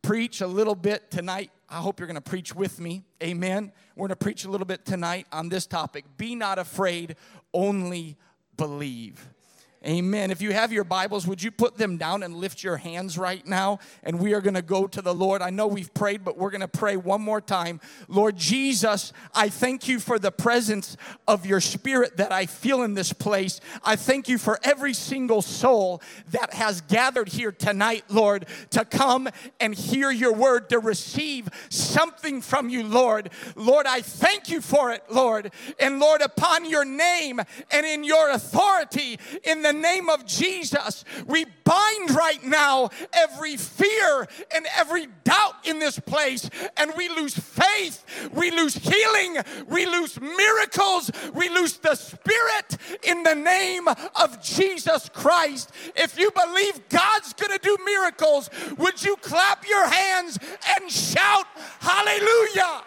preach 0.00 0.40
a 0.40 0.46
little 0.46 0.74
bit 0.74 1.10
tonight. 1.10 1.50
I 1.68 1.76
hope 1.76 2.00
you're 2.00 2.06
going 2.06 2.14
to 2.14 2.20
preach 2.20 2.54
with 2.54 2.80
me. 2.80 3.02
Amen. 3.22 3.72
We're 3.94 4.08
going 4.08 4.16
to 4.18 4.24
preach 4.24 4.44
a 4.44 4.50
little 4.50 4.66
bit 4.66 4.86
tonight 4.86 5.26
on 5.32 5.48
this 5.48 5.66
topic. 5.66 6.04
Be 6.16 6.34
not 6.34 6.58
afraid, 6.58 7.16
only 7.52 8.16
believe. 8.56 9.28
Amen. 9.84 10.30
If 10.30 10.40
you 10.40 10.52
have 10.52 10.72
your 10.72 10.84
Bibles, 10.84 11.26
would 11.26 11.42
you 11.42 11.50
put 11.50 11.76
them 11.76 11.96
down 11.96 12.22
and 12.22 12.36
lift 12.36 12.62
your 12.62 12.76
hands 12.76 13.18
right 13.18 13.44
now? 13.44 13.80
And 14.04 14.20
we 14.20 14.32
are 14.32 14.40
going 14.40 14.54
to 14.54 14.62
go 14.62 14.86
to 14.86 15.02
the 15.02 15.12
Lord. 15.12 15.42
I 15.42 15.50
know 15.50 15.66
we've 15.66 15.92
prayed, 15.92 16.24
but 16.24 16.38
we're 16.38 16.52
going 16.52 16.60
to 16.60 16.68
pray 16.68 16.96
one 16.96 17.20
more 17.20 17.40
time. 17.40 17.80
Lord 18.06 18.36
Jesus, 18.36 19.12
I 19.34 19.48
thank 19.48 19.88
you 19.88 19.98
for 19.98 20.20
the 20.20 20.30
presence 20.30 20.96
of 21.26 21.46
your 21.46 21.60
spirit 21.60 22.18
that 22.18 22.30
I 22.30 22.46
feel 22.46 22.82
in 22.82 22.94
this 22.94 23.12
place. 23.12 23.60
I 23.82 23.96
thank 23.96 24.28
you 24.28 24.38
for 24.38 24.60
every 24.62 24.94
single 24.94 25.42
soul 25.42 26.00
that 26.30 26.54
has 26.54 26.82
gathered 26.82 27.30
here 27.30 27.50
tonight, 27.50 28.04
Lord, 28.08 28.46
to 28.70 28.84
come 28.84 29.28
and 29.58 29.74
hear 29.74 30.12
your 30.12 30.32
word, 30.32 30.70
to 30.70 30.78
receive 30.78 31.48
something 31.70 32.40
from 32.40 32.68
you, 32.68 32.84
Lord. 32.84 33.30
Lord, 33.56 33.86
I 33.86 34.02
thank 34.02 34.48
you 34.48 34.60
for 34.60 34.92
it, 34.92 35.02
Lord. 35.10 35.52
And 35.80 35.98
Lord, 35.98 36.20
upon 36.20 36.70
your 36.70 36.84
name 36.84 37.40
and 37.72 37.84
in 37.84 38.04
your 38.04 38.30
authority, 38.30 39.18
in 39.42 39.62
the 39.62 39.71
the 39.72 39.78
name 39.78 40.08
of 40.08 40.26
Jesus, 40.26 41.04
we 41.26 41.46
bind 41.64 42.10
right 42.10 42.42
now 42.44 42.90
every 43.12 43.56
fear 43.56 44.28
and 44.54 44.66
every 44.76 45.06
doubt 45.24 45.54
in 45.64 45.78
this 45.78 45.98
place, 45.98 46.48
and 46.76 46.92
we 46.96 47.08
lose 47.08 47.34
faith, 47.34 48.04
we 48.34 48.50
lose 48.50 48.74
healing, 48.74 49.38
we 49.68 49.86
lose 49.86 50.20
miracles, 50.20 51.10
we 51.34 51.48
lose 51.48 51.78
the 51.78 51.94
Spirit 51.94 52.76
in 53.02 53.22
the 53.22 53.34
name 53.34 53.88
of 53.88 54.42
Jesus 54.42 55.08
Christ. 55.12 55.70
If 55.96 56.18
you 56.18 56.30
believe 56.30 56.88
God's 56.88 57.32
gonna 57.32 57.58
do 57.58 57.76
miracles, 57.84 58.50
would 58.76 59.02
you 59.02 59.16
clap 59.16 59.66
your 59.66 59.86
hands 59.86 60.38
and 60.78 60.90
shout, 60.90 61.46
Hallelujah! 61.80 62.84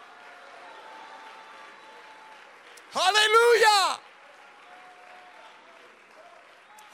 Hallelujah! 2.91 3.99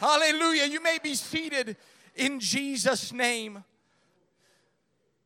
Hallelujah. 0.01 0.65
You 0.65 0.81
may 0.81 0.97
be 0.97 1.13
seated 1.13 1.77
in 2.15 2.39
Jesus' 2.39 3.13
name. 3.13 3.63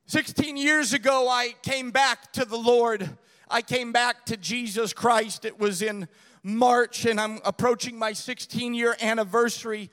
16 0.08 0.58
years 0.58 0.92
ago, 0.92 1.30
I 1.30 1.56
came 1.62 1.92
back 1.92 2.34
to 2.34 2.44
the 2.44 2.58
Lord. 2.58 3.10
I 3.50 3.62
came 3.62 3.94
back 3.94 4.26
to 4.26 4.36
Jesus 4.36 4.92
Christ. 4.92 5.46
It 5.46 5.58
was 5.58 5.82
in 5.82 6.10
March, 6.44 7.06
and 7.06 7.22
I'm 7.22 7.40
approaching 7.46 7.98
my 7.98 8.12
16 8.12 8.74
year 8.74 8.98
anniversary. 9.00 9.90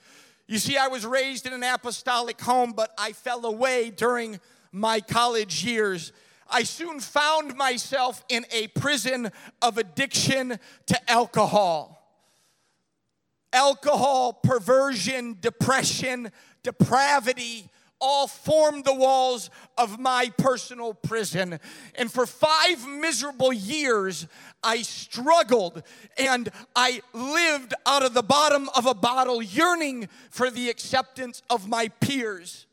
You 0.48 0.58
see, 0.58 0.76
I 0.76 0.88
was 0.88 1.06
raised 1.06 1.46
in 1.46 1.52
an 1.52 1.62
apostolic 1.62 2.40
home, 2.40 2.72
but 2.72 2.92
I 2.98 3.12
fell 3.12 3.46
away 3.46 3.90
during 3.90 4.40
my 4.72 4.98
college 4.98 5.64
years. 5.64 6.12
I 6.50 6.64
soon 6.64 6.98
found 6.98 7.54
myself 7.56 8.24
in 8.28 8.44
a 8.50 8.66
prison 8.66 9.30
of 9.62 9.78
addiction 9.78 10.58
to 10.86 11.08
alcohol 11.10 12.01
alcohol, 13.52 14.32
perversion, 14.32 15.36
depression, 15.40 16.30
depravity 16.62 17.68
all 18.02 18.26
formed 18.26 18.84
the 18.84 18.94
walls 18.94 19.48
of 19.78 19.98
my 20.00 20.28
personal 20.36 20.92
prison. 20.92 21.60
And 21.94 22.10
for 22.10 22.26
five 22.26 22.84
miserable 22.86 23.52
years, 23.52 24.26
I 24.62 24.82
struggled 24.82 25.84
and 26.18 26.50
I 26.74 27.00
lived 27.12 27.74
out 27.86 28.04
of 28.04 28.12
the 28.12 28.24
bottom 28.24 28.68
of 28.74 28.86
a 28.86 28.94
bottle, 28.94 29.40
yearning 29.40 30.08
for 30.30 30.50
the 30.50 30.68
acceptance 30.68 31.42
of 31.48 31.68
my 31.68 31.88
peers. 32.00 32.66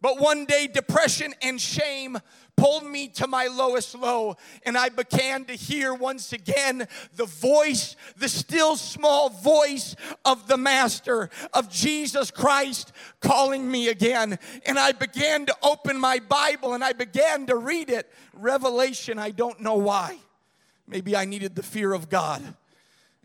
But 0.00 0.18
one 0.18 0.46
day, 0.46 0.66
depression 0.66 1.32
and 1.40 1.60
shame 1.60 2.18
pulled 2.56 2.84
me 2.84 3.08
to 3.08 3.26
my 3.26 3.46
lowest 3.46 3.94
low, 3.94 4.36
and 4.64 4.76
I 4.76 4.88
began 4.88 5.44
to 5.46 5.54
hear 5.54 5.94
once 5.94 6.32
again 6.32 6.86
the 7.16 7.24
voice, 7.24 7.96
the 8.16 8.28
still 8.28 8.76
small 8.76 9.30
voice 9.30 9.96
of 10.24 10.48
the 10.48 10.56
Master, 10.56 11.30
of 11.52 11.70
Jesus 11.70 12.30
Christ 12.30 12.92
calling 13.20 13.70
me 13.70 13.88
again. 13.88 14.38
And 14.66 14.78
I 14.78 14.92
began 14.92 15.46
to 15.46 15.56
open 15.62 15.98
my 15.98 16.18
Bible 16.18 16.74
and 16.74 16.84
I 16.84 16.92
began 16.92 17.46
to 17.46 17.56
read 17.56 17.90
it. 17.90 18.10
Revelation, 18.32 19.18
I 19.18 19.30
don't 19.30 19.60
know 19.60 19.74
why. 19.74 20.18
Maybe 20.86 21.16
I 21.16 21.24
needed 21.24 21.54
the 21.54 21.62
fear 21.62 21.92
of 21.92 22.08
God. 22.08 22.42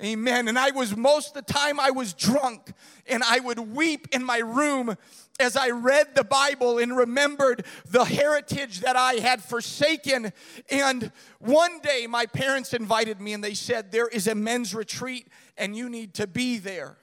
Amen. 0.03 0.47
And 0.47 0.59
I 0.59 0.69
was 0.71 0.95
most 0.95 1.35
of 1.35 1.45
the 1.45 1.53
time 1.53 1.79
I 1.79 1.89
was 1.89 2.13
drunk 2.13 2.71
and 3.07 3.23
I 3.23 3.39
would 3.39 3.57
weep 3.57 4.07
in 4.11 4.23
my 4.23 4.37
room 4.37 4.95
as 5.39 5.55
I 5.55 5.69
read 5.69 6.15
the 6.15 6.23
Bible 6.23 6.79
and 6.79 6.95
remembered 6.97 7.65
the 7.85 8.05
heritage 8.05 8.81
that 8.81 8.95
I 8.95 9.15
had 9.15 9.43
forsaken. 9.43 10.33
And 10.69 11.11
one 11.39 11.79
day 11.79 12.07
my 12.07 12.25
parents 12.25 12.73
invited 12.73 13.21
me 13.21 13.33
and 13.33 13.43
they 13.43 13.53
said, 13.53 13.91
There 13.91 14.07
is 14.07 14.27
a 14.27 14.35
men's 14.35 14.73
retreat 14.73 15.27
and 15.57 15.75
you 15.75 15.89
need 15.89 16.15
to 16.15 16.27
be 16.27 16.57
there. 16.57 16.97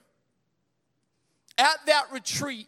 At 1.57 1.85
that 1.85 2.11
retreat, 2.11 2.67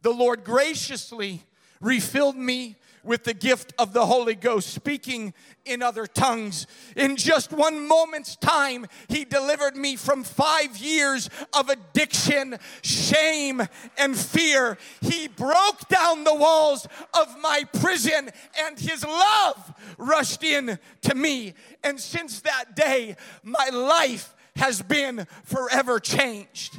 the 0.00 0.12
Lord 0.12 0.44
graciously 0.44 1.42
refilled 1.80 2.36
me 2.36 2.76
with 3.04 3.24
the 3.24 3.34
gift 3.34 3.72
of 3.78 3.92
the 3.92 4.06
Holy 4.06 4.34
Ghost, 4.34 4.72
speaking 4.72 5.34
in 5.64 5.82
other 5.82 6.06
tongues. 6.06 6.66
In 6.96 7.16
just 7.16 7.52
one 7.52 7.86
moment's 7.86 8.36
time, 8.36 8.86
He 9.08 9.24
delivered 9.24 9.76
me 9.76 9.96
from 9.96 10.24
five 10.24 10.76
years 10.76 11.28
of 11.52 11.68
addiction, 11.68 12.58
shame, 12.82 13.62
and 13.98 14.16
fear. 14.16 14.78
He 15.00 15.28
broke 15.28 15.88
down 15.88 16.24
the 16.24 16.34
walls 16.34 16.86
of 17.14 17.38
my 17.40 17.64
prison, 17.80 18.30
and 18.58 18.78
His 18.78 19.04
love 19.04 19.74
rushed 19.98 20.42
in 20.42 20.78
to 21.02 21.14
me. 21.14 21.54
And 21.82 22.00
since 22.00 22.40
that 22.40 22.76
day, 22.76 23.16
my 23.42 23.68
life 23.68 24.34
has 24.56 24.82
been 24.82 25.26
forever 25.44 25.98
changed. 25.98 26.78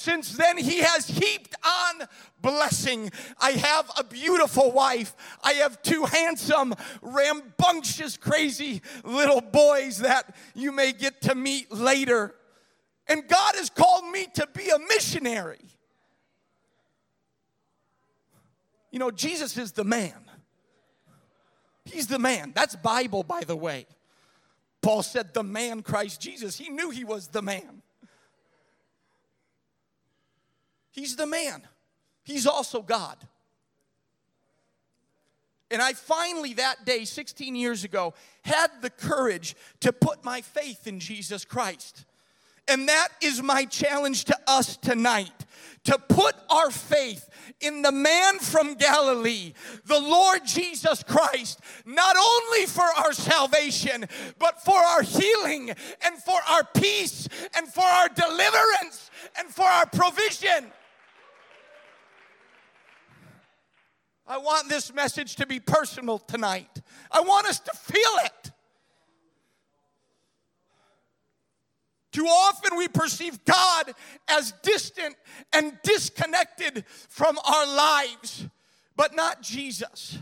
Since 0.00 0.32
then, 0.32 0.56
he 0.56 0.78
has 0.78 1.08
heaped 1.08 1.54
on 1.62 2.08
blessing. 2.40 3.12
I 3.38 3.50
have 3.50 3.90
a 3.98 4.02
beautiful 4.02 4.72
wife. 4.72 5.14
I 5.44 5.52
have 5.52 5.82
two 5.82 6.04
handsome, 6.04 6.74
rambunctious, 7.02 8.16
crazy 8.16 8.80
little 9.04 9.42
boys 9.42 9.98
that 9.98 10.34
you 10.54 10.72
may 10.72 10.92
get 10.92 11.20
to 11.22 11.34
meet 11.34 11.70
later. 11.70 12.34
And 13.08 13.28
God 13.28 13.56
has 13.56 13.68
called 13.68 14.10
me 14.10 14.26
to 14.36 14.48
be 14.54 14.70
a 14.70 14.78
missionary. 14.78 15.66
You 18.90 19.00
know, 19.00 19.10
Jesus 19.10 19.58
is 19.58 19.72
the 19.72 19.84
man. 19.84 20.14
He's 21.84 22.06
the 22.06 22.18
man. 22.18 22.52
That's 22.54 22.74
Bible, 22.74 23.22
by 23.22 23.42
the 23.44 23.54
way. 23.54 23.86
Paul 24.80 25.02
said, 25.02 25.34
the 25.34 25.42
man 25.42 25.82
Christ 25.82 26.22
Jesus. 26.22 26.56
He 26.56 26.70
knew 26.70 26.88
he 26.88 27.04
was 27.04 27.28
the 27.28 27.42
man. 27.42 27.82
He's 31.00 31.16
the 31.16 31.26
man, 31.26 31.62
He's 32.24 32.46
also 32.46 32.82
God. 32.82 33.16
And 35.70 35.80
I 35.80 35.94
finally, 35.94 36.52
that 36.54 36.84
day, 36.84 37.06
16 37.06 37.56
years 37.56 37.84
ago, 37.84 38.12
had 38.42 38.68
the 38.82 38.90
courage 38.90 39.56
to 39.80 39.94
put 39.94 40.24
my 40.24 40.42
faith 40.42 40.86
in 40.86 41.00
Jesus 41.00 41.46
Christ. 41.46 42.04
And 42.68 42.86
that 42.88 43.08
is 43.22 43.42
my 43.42 43.64
challenge 43.64 44.24
to 44.24 44.36
us 44.46 44.76
tonight 44.76 45.46
to 45.84 45.96
put 45.96 46.34
our 46.50 46.70
faith 46.70 47.30
in 47.62 47.80
the 47.80 47.92
man 47.92 48.38
from 48.38 48.74
Galilee, 48.74 49.54
the 49.86 50.00
Lord 50.00 50.44
Jesus 50.44 51.02
Christ, 51.02 51.60
not 51.86 52.14
only 52.16 52.66
for 52.66 52.84
our 52.84 53.14
salvation, 53.14 54.04
but 54.38 54.62
for 54.62 54.76
our 54.76 55.02
healing 55.02 55.70
and 56.04 56.18
for 56.22 56.38
our 56.46 56.64
peace 56.74 57.26
and 57.56 57.66
for 57.66 57.84
our 57.84 58.08
deliverance 58.08 59.10
and 59.38 59.48
for 59.48 59.64
our 59.64 59.86
provision. 59.86 60.70
I 64.30 64.38
want 64.38 64.68
this 64.68 64.94
message 64.94 65.34
to 65.36 65.46
be 65.46 65.58
personal 65.58 66.20
tonight. 66.20 66.82
I 67.10 67.20
want 67.20 67.48
us 67.48 67.58
to 67.58 67.72
feel 67.72 68.12
it. 68.24 68.52
Too 72.12 72.26
often 72.26 72.78
we 72.78 72.86
perceive 72.86 73.44
God 73.44 73.92
as 74.28 74.52
distant 74.62 75.16
and 75.52 75.76
disconnected 75.82 76.84
from 77.08 77.38
our 77.44 77.66
lives, 77.66 78.46
but 78.94 79.16
not 79.16 79.42
Jesus. 79.42 80.16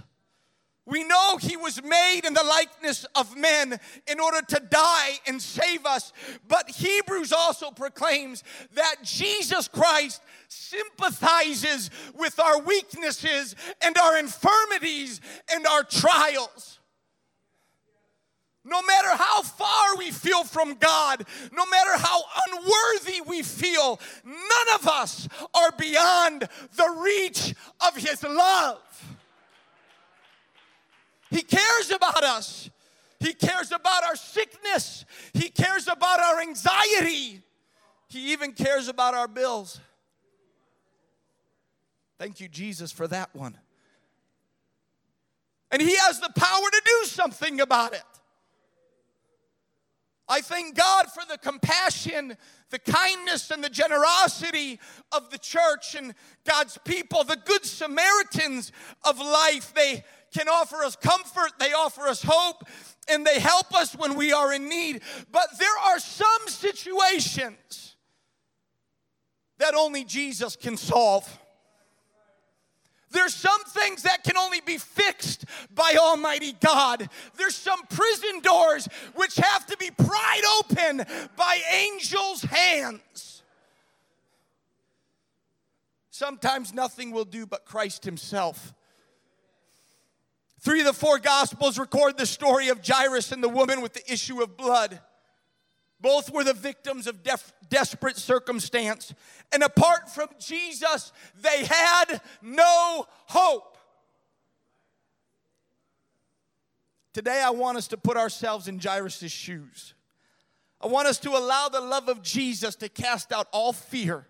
We 0.89 1.05
know 1.05 1.37
he 1.37 1.59
was 1.59 1.83
made 1.83 2.23
in 2.25 2.33
the 2.33 2.43
likeness 2.43 3.05
of 3.15 3.37
men 3.37 3.79
in 4.11 4.21
order 4.21 4.41
to 4.41 4.63
die 4.71 5.19
and 5.27 5.41
save 5.41 5.85
us. 5.85 6.15
But 6.49 6.71
Hebrews 6.71 7.31
also 7.31 7.71
proclaims 7.71 8.43
that 8.73 8.97
Jesus 9.03 9.69
Christ 9.69 10.23
sympathizes 10.49 11.91
with 12.15 12.41
our 12.41 12.63
weaknesses 12.63 13.55
and 13.83 13.99
our 13.99 14.17
infirmities 14.17 15.21
and 15.53 15.67
our 15.67 15.83
trials. 15.83 16.79
No 18.65 18.81
matter 18.81 19.11
how 19.11 19.43
far 19.43 19.97
we 19.99 20.11
feel 20.11 20.45
from 20.45 20.75
God, 20.75 21.27
no 21.53 21.67
matter 21.67 21.99
how 21.99 22.23
unworthy 22.47 23.21
we 23.27 23.43
feel, 23.43 24.01
none 24.25 24.75
of 24.75 24.89
us 24.89 25.29
are 25.55 25.73
beyond 25.79 26.49
the 26.77 26.97
reach 26.99 27.55
of 27.87 27.95
His 27.95 28.23
love. 28.23 28.79
He 31.31 31.43
cares 31.43 31.91
about 31.91 32.25
us. 32.25 32.71
He 33.21 33.33
cares 33.33 33.73
about 33.73 34.05
our 34.05 34.17
sickness. 34.17 35.05
He 35.35 35.49
cares 35.49 35.89
about 35.89 36.21
our 36.21 36.41
anxiety. 36.41 37.43
He 38.09 38.33
even 38.33 38.53
cares 38.53 38.89
about 38.89 39.15
our 39.15 39.29
bills. 39.29 39.81
Thank 42.19 42.41
you, 42.41 42.49
Jesus, 42.49 42.91
for 42.91 43.07
that 43.09 43.35
one. 43.35 43.59
And 45.71 45.83
He 45.83 45.97
has 45.97 46.21
the 46.21 46.31
power 46.35 46.71
to 46.71 46.83
do 46.85 47.09
something 47.09 47.61
about 47.61 47.93
it. 47.93 48.03
I 50.31 50.43
thank 50.43 50.77
God 50.77 51.07
for 51.07 51.23
the 51.31 51.39
compassion, 51.39 52.37
the 52.69 52.79
kindness, 52.79 53.51
and 53.51 53.65
the 53.65 53.71
generosity 53.71 54.79
of 55.11 55.31
the 55.31 55.39
church 55.39 55.95
and 55.95 56.15
God's 56.47 56.79
people, 56.85 57.25
the 57.25 57.39
good 57.43 57.65
Samaritans 57.65 58.73
of 59.05 59.19
life. 59.19 59.73
They 59.75 60.05
can 60.33 60.49
offer 60.49 60.77
us 60.77 60.97
comfort, 60.97 61.53
they 61.59 61.73
offer 61.73 62.03
us 62.03 62.23
hope, 62.23 62.65
and 63.09 63.27
they 63.27 63.41
help 63.41 63.75
us 63.75 63.95
when 63.95 64.17
we 64.17 64.33
are 64.33 64.53
in 64.53 64.69
need. 64.69 65.03
But 65.33 65.59
there 65.59 65.79
are 65.87 65.99
some 65.99 66.47
situations 66.47 67.97
that 69.59 69.75
only 69.75 70.05
Jesus 70.05 70.57
can 70.57 70.77
solve. 70.77 71.39
There's 73.11 73.35
some 73.35 73.63
things 73.65 74.03
that 74.03 74.23
can 74.23 74.37
only 74.37 74.61
be 74.61 74.77
fixed 74.77 75.47
by 75.75 75.97
Almighty 75.99 76.53
God. 76.61 77.09
There's 77.37 77.57
some 77.57 77.81
prison 77.87 78.41
doors 78.41 78.87
which 79.15 79.37
have 79.37 79.67
to 79.67 79.77
be 79.79 79.91
pried 79.91 80.43
open 80.59 81.05
by 81.37 81.59
angels' 81.73 82.43
hands. 82.43 83.43
Sometimes 86.11 86.75
nothing 86.75 87.13
will 87.13 87.25
do 87.25 87.47
but 87.47 87.65
Christ 87.65 88.05
Himself. 88.05 88.75
Three 90.69 90.81
of 90.81 90.87
the 90.87 90.93
four 90.93 91.19
Gospels 91.19 91.79
record 91.79 92.19
the 92.19 92.27
story 92.27 92.69
of 92.69 92.87
Jairus 92.87 93.33
and 93.33 93.43
the 93.43 93.49
woman 93.49 93.81
with 93.81 93.95
the 93.95 94.13
issue 94.13 94.43
of 94.43 94.59
blood. 94.59 95.01
Both 95.99 96.31
were 96.31 96.45
the 96.45 96.53
victims 96.53 97.07
of 97.07 97.23
def- 97.23 97.55
desperate 97.71 98.19
circumstance. 98.19 99.15
And 99.51 99.63
apart 99.63 100.11
from 100.11 100.29
Jesus, 100.39 101.11
they 101.41 101.65
had 101.65 102.21
no 102.43 103.07
hope. 103.29 103.79
Today, 107.15 107.41
I 107.43 107.49
want 107.49 107.79
us 107.79 107.89
to 107.89 107.97
put 107.97 108.19
ourselves 108.19 108.69
in 108.69 108.79
Jairus' 108.79 109.33
shoes. 109.33 109.95
I 110.83 110.87
want 110.89 111.09
us 111.09 111.19
to 111.21 111.31
allow 111.31 111.71
the 111.71 111.81
love 111.81 112.11
of 112.11 112.21
Jesus 112.21 112.77
to 112.77 112.91
cast 112.91 113.33
out 113.33 113.49
all 113.55 113.73
fear, 113.73 114.27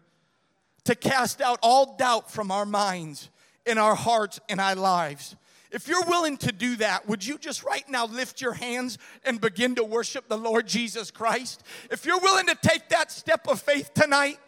to 0.84 0.94
cast 0.94 1.40
out 1.40 1.58
all 1.64 1.96
doubt 1.96 2.30
from 2.30 2.52
our 2.52 2.64
minds, 2.64 3.28
in 3.66 3.76
our 3.76 3.96
hearts, 3.96 4.38
in 4.48 4.60
our 4.60 4.76
lives. 4.76 5.34
If 5.70 5.86
you're 5.86 6.04
willing 6.06 6.36
to 6.38 6.52
do 6.52 6.76
that, 6.76 7.06
would 7.08 7.24
you 7.24 7.38
just 7.38 7.62
right 7.62 7.86
now 7.88 8.06
lift 8.06 8.40
your 8.40 8.54
hands 8.54 8.98
and 9.24 9.40
begin 9.40 9.74
to 9.74 9.84
worship 9.84 10.28
the 10.28 10.38
Lord 10.38 10.66
Jesus 10.66 11.10
Christ? 11.10 11.62
If 11.90 12.06
you're 12.06 12.20
willing 12.20 12.46
to 12.46 12.56
take 12.62 12.88
that 12.88 13.12
step 13.12 13.46
of 13.48 13.60
faith 13.60 13.92
tonight, 13.94 14.38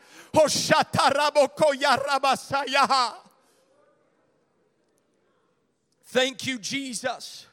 Thank 6.04 6.46
you, 6.46 6.58
Jesus. 6.58 7.46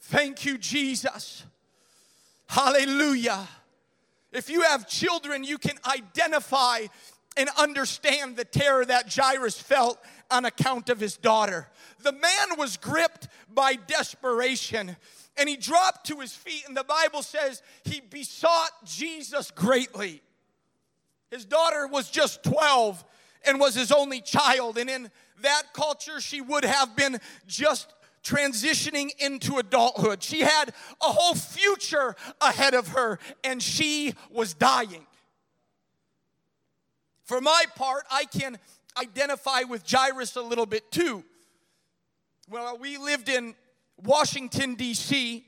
Thank 0.00 0.44
you, 0.44 0.56
Jesus. 0.58 1.44
Hallelujah. 2.46 3.46
If 4.32 4.48
you 4.48 4.62
have 4.62 4.88
children, 4.88 5.44
you 5.44 5.58
can 5.58 5.76
identify 5.86 6.86
and 7.36 7.48
understand 7.56 8.36
the 8.36 8.44
terror 8.44 8.84
that 8.84 9.12
Jairus 9.14 9.60
felt 9.60 9.98
on 10.30 10.44
account 10.44 10.88
of 10.88 11.00
his 11.00 11.16
daughter. 11.16 11.68
The 12.02 12.12
man 12.12 12.58
was 12.58 12.76
gripped 12.76 13.28
by 13.52 13.74
desperation 13.74 14.96
and 15.36 15.48
he 15.48 15.56
dropped 15.56 16.06
to 16.08 16.20
his 16.20 16.34
feet, 16.34 16.64
and 16.66 16.76
the 16.76 16.84
Bible 16.84 17.22
says 17.22 17.62
he 17.84 18.00
besought 18.00 18.70
Jesus 18.84 19.50
greatly. 19.50 20.22
His 21.30 21.44
daughter 21.44 21.86
was 21.86 22.10
just 22.10 22.42
12 22.42 23.02
and 23.46 23.58
was 23.58 23.74
his 23.74 23.90
only 23.92 24.20
child, 24.20 24.76
and 24.76 24.90
in 24.90 25.10
that 25.40 25.72
culture, 25.72 26.20
she 26.20 26.40
would 26.40 26.64
have 26.64 26.94
been 26.94 27.18
just 27.46 27.94
transitioning 28.22 29.10
into 29.18 29.56
adulthood. 29.56 30.22
She 30.22 30.40
had 30.40 30.74
a 31.00 31.06
whole 31.06 31.34
future 31.34 32.16
ahead 32.40 32.74
of 32.74 32.88
her, 32.88 33.18
and 33.42 33.62
she 33.62 34.14
was 34.30 34.52
dying. 34.52 35.06
For 37.24 37.40
my 37.40 37.64
part, 37.76 38.04
I 38.10 38.24
can 38.24 38.58
identify 38.98 39.62
with 39.62 39.84
Jairus 39.88 40.36
a 40.36 40.42
little 40.42 40.66
bit 40.66 40.90
too. 40.90 41.24
Well, 42.48 42.78
we 42.78 42.96
lived 42.96 43.28
in 43.28 43.54
Washington, 43.96 44.74
D.C. 44.74 45.46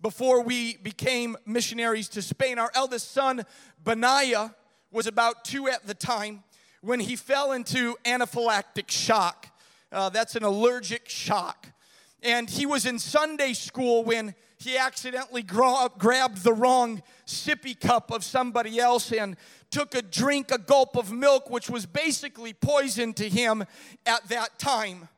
before 0.00 0.42
we 0.42 0.76
became 0.76 1.36
missionaries 1.46 2.08
to 2.10 2.22
Spain. 2.22 2.58
Our 2.58 2.70
eldest 2.74 3.12
son, 3.12 3.44
Benaiah, 3.82 4.54
was 4.90 5.06
about 5.06 5.44
two 5.44 5.68
at 5.68 5.86
the 5.86 5.94
time 5.94 6.44
when 6.82 7.00
he 7.00 7.16
fell 7.16 7.52
into 7.52 7.96
anaphylactic 8.04 8.90
shock. 8.90 9.48
Uh, 9.90 10.08
that's 10.08 10.36
an 10.36 10.42
allergic 10.42 11.08
shock. 11.08 11.68
And 12.22 12.48
he 12.48 12.66
was 12.66 12.86
in 12.86 12.98
Sunday 12.98 13.52
school 13.52 14.04
when 14.04 14.34
he 14.58 14.76
accidentally 14.76 15.42
grabbed 15.42 16.44
the 16.44 16.52
wrong 16.52 17.02
sippy 17.26 17.78
cup 17.78 18.10
of 18.10 18.22
somebody 18.22 18.78
else 18.78 19.12
and 19.12 19.36
took 19.72 19.96
a 19.96 20.02
drink, 20.02 20.52
a 20.52 20.58
gulp 20.58 20.96
of 20.96 21.10
milk, 21.10 21.50
which 21.50 21.68
was 21.68 21.86
basically 21.86 22.52
poison 22.52 23.12
to 23.14 23.28
him 23.28 23.64
at 24.06 24.28
that 24.28 24.58
time. 24.58 25.08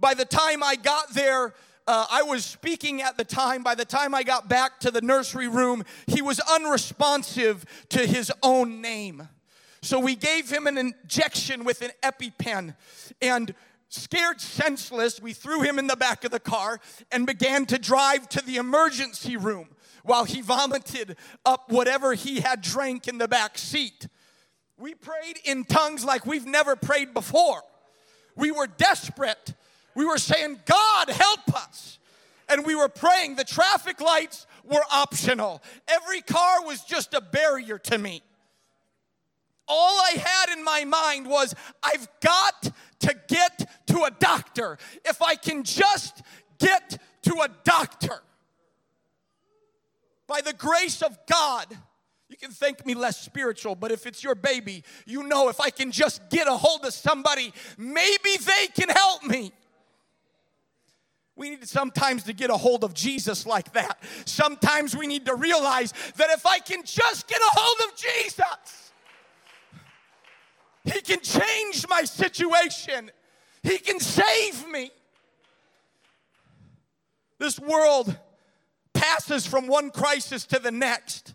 By 0.00 0.14
the 0.14 0.24
time 0.24 0.64
I 0.64 0.74
got 0.74 1.14
there, 1.14 1.54
uh, 1.86 2.06
I 2.10 2.22
was 2.22 2.44
speaking 2.44 3.02
at 3.02 3.16
the 3.16 3.24
time. 3.24 3.62
By 3.62 3.74
the 3.74 3.84
time 3.84 4.14
I 4.14 4.22
got 4.22 4.48
back 4.48 4.80
to 4.80 4.90
the 4.90 5.00
nursery 5.00 5.46
room, 5.46 5.84
he 6.06 6.22
was 6.22 6.40
unresponsive 6.40 7.64
to 7.90 8.06
his 8.06 8.32
own 8.42 8.80
name. 8.80 9.28
So 9.82 9.98
we 9.98 10.14
gave 10.14 10.50
him 10.50 10.66
an 10.66 10.78
injection 10.78 11.64
with 11.64 11.82
an 11.82 11.90
EpiPen. 12.02 12.74
And 13.20 13.54
scared 13.88 14.40
senseless, 14.40 15.20
we 15.20 15.32
threw 15.32 15.60
him 15.60 15.78
in 15.78 15.86
the 15.86 15.96
back 15.96 16.24
of 16.24 16.30
the 16.30 16.40
car 16.40 16.80
and 17.10 17.26
began 17.26 17.66
to 17.66 17.78
drive 17.78 18.28
to 18.30 18.44
the 18.44 18.56
emergency 18.56 19.36
room 19.36 19.68
while 20.02 20.24
he 20.24 20.40
vomited 20.40 21.16
up 21.44 21.70
whatever 21.70 22.14
he 22.14 22.40
had 22.40 22.60
drank 22.60 23.08
in 23.08 23.18
the 23.18 23.28
back 23.28 23.58
seat. 23.58 24.08
We 24.78 24.94
prayed 24.94 25.38
in 25.44 25.64
tongues 25.64 26.04
like 26.04 26.26
we've 26.26 26.46
never 26.46 26.76
prayed 26.76 27.14
before. 27.14 27.62
We 28.34 28.50
were 28.50 28.66
desperate. 28.66 29.54
We 29.94 30.04
were 30.04 30.18
saying, 30.18 30.60
God, 30.64 31.08
help 31.08 31.54
us. 31.54 31.98
And 32.48 32.66
we 32.66 32.74
were 32.74 32.88
praying. 32.88 33.36
The 33.36 33.44
traffic 33.44 34.00
lights 34.00 34.46
were 34.64 34.82
optional, 34.92 35.62
every 35.88 36.20
car 36.20 36.64
was 36.64 36.82
just 36.82 37.14
a 37.14 37.20
barrier 37.20 37.78
to 37.78 37.98
me. 37.98 38.22
All 39.66 40.00
I 40.00 40.12
had 40.12 40.56
in 40.56 40.64
my 40.64 40.84
mind 40.84 41.26
was, 41.26 41.54
I've 41.82 42.06
got 42.20 42.70
to 43.00 43.16
get 43.26 43.68
to 43.86 44.04
a 44.04 44.10
doctor. 44.10 44.78
If 45.04 45.22
I 45.22 45.34
can 45.34 45.64
just 45.64 46.22
get 46.58 46.98
to 47.22 47.40
a 47.40 47.48
doctor 47.64 48.20
by 50.32 50.40
the 50.40 50.54
grace 50.54 51.02
of 51.02 51.18
God, 51.26 51.66
you 52.30 52.38
can 52.38 52.52
think 52.52 52.86
me 52.86 52.94
less 52.94 53.20
spiritual, 53.20 53.74
but 53.74 53.92
if 53.92 54.06
it's 54.06 54.24
your 54.24 54.34
baby, 54.34 54.82
you 55.04 55.24
know 55.24 55.50
if 55.50 55.60
I 55.60 55.68
can 55.68 55.92
just 55.92 56.22
get 56.30 56.48
a 56.48 56.56
hold 56.56 56.86
of 56.86 56.94
somebody, 56.94 57.52
maybe 57.76 58.38
they 58.42 58.68
can 58.74 58.88
help 58.88 59.24
me. 59.24 59.52
We 61.36 61.50
need 61.50 61.68
sometimes 61.68 62.22
to 62.22 62.32
get 62.32 62.48
a 62.48 62.56
hold 62.56 62.82
of 62.82 62.94
Jesus 62.94 63.44
like 63.44 63.74
that. 63.74 64.02
Sometimes 64.24 64.96
we 64.96 65.06
need 65.06 65.26
to 65.26 65.34
realize 65.34 65.92
that 66.16 66.30
if 66.30 66.46
I 66.46 66.60
can 66.60 66.82
just 66.82 67.28
get 67.28 67.38
a 67.38 67.50
hold 67.52 67.90
of 67.90 67.98
Jesus, 67.98 68.92
He 70.84 71.02
can 71.02 71.20
change 71.20 71.86
my 71.90 72.04
situation, 72.04 73.10
He 73.62 73.76
can 73.76 74.00
save 74.00 74.66
me. 74.70 74.92
This 77.38 77.60
world 77.60 78.16
passes 78.94 79.46
from 79.46 79.66
one 79.66 79.90
crisis 79.90 80.44
to 80.46 80.58
the 80.58 80.70
next. 80.70 81.34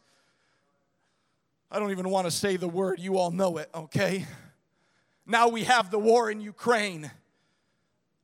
I 1.69 1.79
don't 1.79 1.91
even 1.91 2.09
want 2.09 2.25
to 2.25 2.31
say 2.31 2.57
the 2.57 2.67
word, 2.67 2.99
you 2.99 3.17
all 3.17 3.31
know 3.31 3.57
it, 3.57 3.69
okay? 3.73 4.25
Now 5.25 5.49
we 5.49 5.65
have 5.65 5.91
the 5.91 5.99
war 5.99 6.31
in 6.31 6.39
Ukraine. 6.39 7.11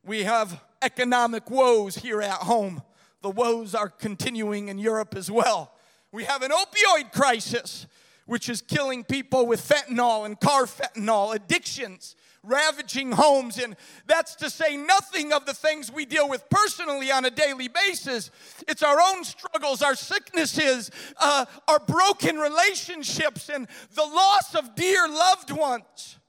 We 0.05 0.23
have 0.23 0.61
economic 0.81 1.49
woes 1.49 1.95
here 1.95 2.21
at 2.21 2.31
home. 2.31 2.81
The 3.21 3.29
woes 3.29 3.75
are 3.75 3.89
continuing 3.89 4.69
in 4.69 4.77
Europe 4.77 5.15
as 5.15 5.29
well. 5.29 5.73
We 6.11 6.23
have 6.25 6.41
an 6.41 6.51
opioid 6.51 7.11
crisis, 7.11 7.87
which 8.25 8.47
is 8.47 8.61
killing 8.61 9.03
people 9.03 9.45
with 9.45 9.67
fentanyl 9.67 10.25
and 10.25 10.39
carfentanil, 10.39 11.35
addictions 11.35 12.15
ravaging 12.43 13.13
homes. 13.13 13.57
And 13.57 13.75
that's 14.05 14.35
to 14.35 14.49
say 14.49 14.77
nothing 14.77 15.33
of 15.33 15.45
the 15.45 15.53
things 15.53 15.91
we 15.91 16.05
deal 16.05 16.29
with 16.29 16.47
personally 16.49 17.11
on 17.11 17.25
a 17.25 17.31
daily 17.31 17.67
basis. 17.67 18.31
It's 18.67 18.83
our 18.83 18.99
own 18.99 19.23
struggles, 19.23 19.81
our 19.81 19.95
sicknesses, 19.95 20.91
uh, 21.17 21.45
our 21.67 21.79
broken 21.79 22.37
relationships, 22.37 23.49
and 23.49 23.67
the 23.95 24.03
loss 24.03 24.55
of 24.55 24.75
dear 24.75 25.07
loved 25.07 25.51
ones. 25.51 26.19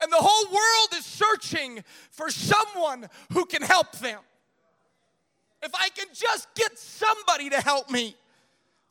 And 0.00 0.10
the 0.10 0.16
whole 0.18 0.52
world 0.52 0.88
is 0.96 1.04
searching 1.04 1.84
for 2.10 2.30
someone 2.30 3.08
who 3.32 3.44
can 3.44 3.62
help 3.62 3.92
them. 3.98 4.18
If 5.62 5.72
I 5.74 5.90
can 5.90 6.08
just 6.12 6.48
get 6.56 6.76
somebody 6.76 7.50
to 7.50 7.60
help 7.60 7.88
me, 7.88 8.16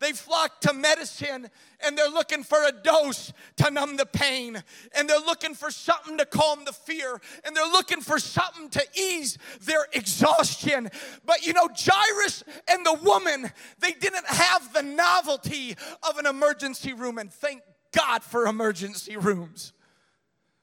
They 0.02 0.14
flock 0.14 0.62
to 0.62 0.74
medicine 0.74 1.48
and 1.80 1.96
they're 1.96 2.10
looking 2.10 2.44
for 2.44 2.58
a 2.66 2.72
dose 2.72 3.32
to 3.58 3.70
numb 3.70 3.98
the 3.98 4.08
pain. 4.08 4.62
And 4.96 5.08
they're 5.08 5.20
looking 5.20 5.54
for 5.54 5.70
something 5.70 6.18
to 6.18 6.26
calm 6.26 6.66
the 6.66 6.74
fear. 6.74 7.22
And 7.46 7.56
they're 7.56 7.72
looking 7.72 8.02
for 8.02 8.18
something 8.18 8.70
to 8.72 8.84
ease 9.00 9.38
their 9.62 9.86
exhaustion. 9.94 10.90
But 11.24 11.46
you 11.46 11.54
know, 11.54 11.70
Jairus 11.78 12.44
and 12.68 12.84
the 12.84 12.98
woman, 13.04 13.52
they 13.78 13.92
didn't 13.92 14.26
have 14.26 14.74
the 14.74 14.82
novelty 14.82 15.76
of 16.02 16.18
an 16.18 16.26
emergency 16.26 16.94
room. 16.94 17.20
And 17.20 17.32
thank 17.32 17.62
God 17.92 18.24
for 18.24 18.48
emergency 18.48 19.18
rooms. 19.18 19.72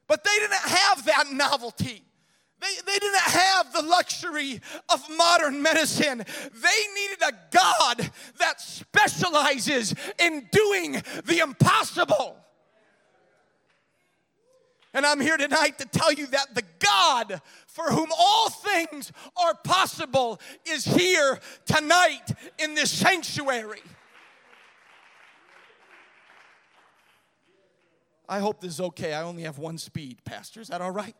But 0.09 0.25
they 0.25 0.37
didn't 0.41 0.69
have 0.69 1.05
that 1.05 1.31
novelty. 1.31 2.03
They, 2.61 2.75
they 2.87 2.99
didn't 2.99 3.21
have 3.21 3.73
the 3.73 3.83
luxury 3.83 4.61
of 4.89 5.05
modern 5.17 5.63
medicine. 5.63 6.19
They 6.19 6.81
needed 6.95 7.23
a 7.23 7.33
God 7.51 8.11
that 8.39 8.61
specializes 8.61 9.95
in 10.19 10.49
doing 10.51 11.03
the 11.25 11.41
impossible. 11.43 12.37
And 14.95 15.07
I'm 15.07 15.21
here 15.21 15.37
tonight 15.37 15.79
to 15.79 15.87
tell 15.87 16.13
you 16.13 16.27
that 16.29 16.55
the 16.55 16.65
God 16.81 17.41
for 17.67 17.85
whom 17.85 18.09
all 18.19 18.51
things 18.51 19.13
are 19.37 19.55
possible 19.55 20.41
is 20.65 20.85
here 20.85 21.39
tonight 21.67 22.33
in 22.59 22.75
this 22.75 22.91
sanctuary. 22.91 23.83
I 28.29 28.41
hope 28.41 28.61
this 28.61 28.75
is 28.75 28.81
okay. 28.81 29.15
I 29.15 29.23
only 29.23 29.45
have 29.45 29.59
one 29.59 29.79
speed, 29.79 30.25
Pastor. 30.25 30.61
Is 30.61 30.69
that 30.69 30.81
all 30.81 30.91
right? 30.91 31.15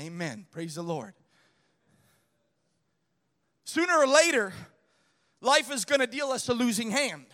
Amen. 0.00 0.46
Praise 0.50 0.76
the 0.76 0.82
Lord. 0.82 1.12
Sooner 3.64 3.98
or 3.98 4.06
later, 4.06 4.54
life 5.42 5.70
is 5.70 5.84
going 5.84 6.00
to 6.00 6.06
deal 6.06 6.28
us 6.28 6.48
a 6.48 6.54
losing 6.54 6.90
hand. 6.90 7.26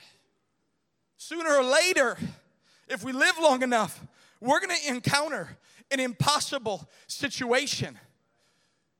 Sooner 1.16 1.48
or 1.48 1.62
later, 1.62 2.18
if 2.88 3.04
we 3.04 3.12
live 3.12 3.36
long 3.40 3.62
enough, 3.62 4.04
we're 4.40 4.58
going 4.58 4.74
to 4.76 4.88
encounter 4.88 5.56
an 5.92 6.00
impossible 6.00 6.88
situation. 7.06 7.96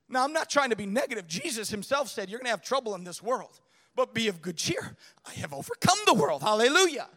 Now, 0.08 0.22
I'm 0.22 0.32
not 0.32 0.48
trying 0.48 0.70
to 0.70 0.76
be 0.76 0.86
negative. 0.86 1.26
Jesus 1.26 1.68
himself 1.68 2.08
said, 2.08 2.30
You're 2.30 2.38
going 2.38 2.46
to 2.46 2.52
have 2.52 2.62
trouble 2.62 2.94
in 2.94 3.02
this 3.02 3.20
world, 3.20 3.60
but 3.96 4.14
be 4.14 4.28
of 4.28 4.40
good 4.40 4.56
cheer. 4.56 4.96
I 5.26 5.32
have 5.40 5.52
overcome 5.52 5.98
the 6.06 6.14
world. 6.14 6.42
Hallelujah. 6.42 7.08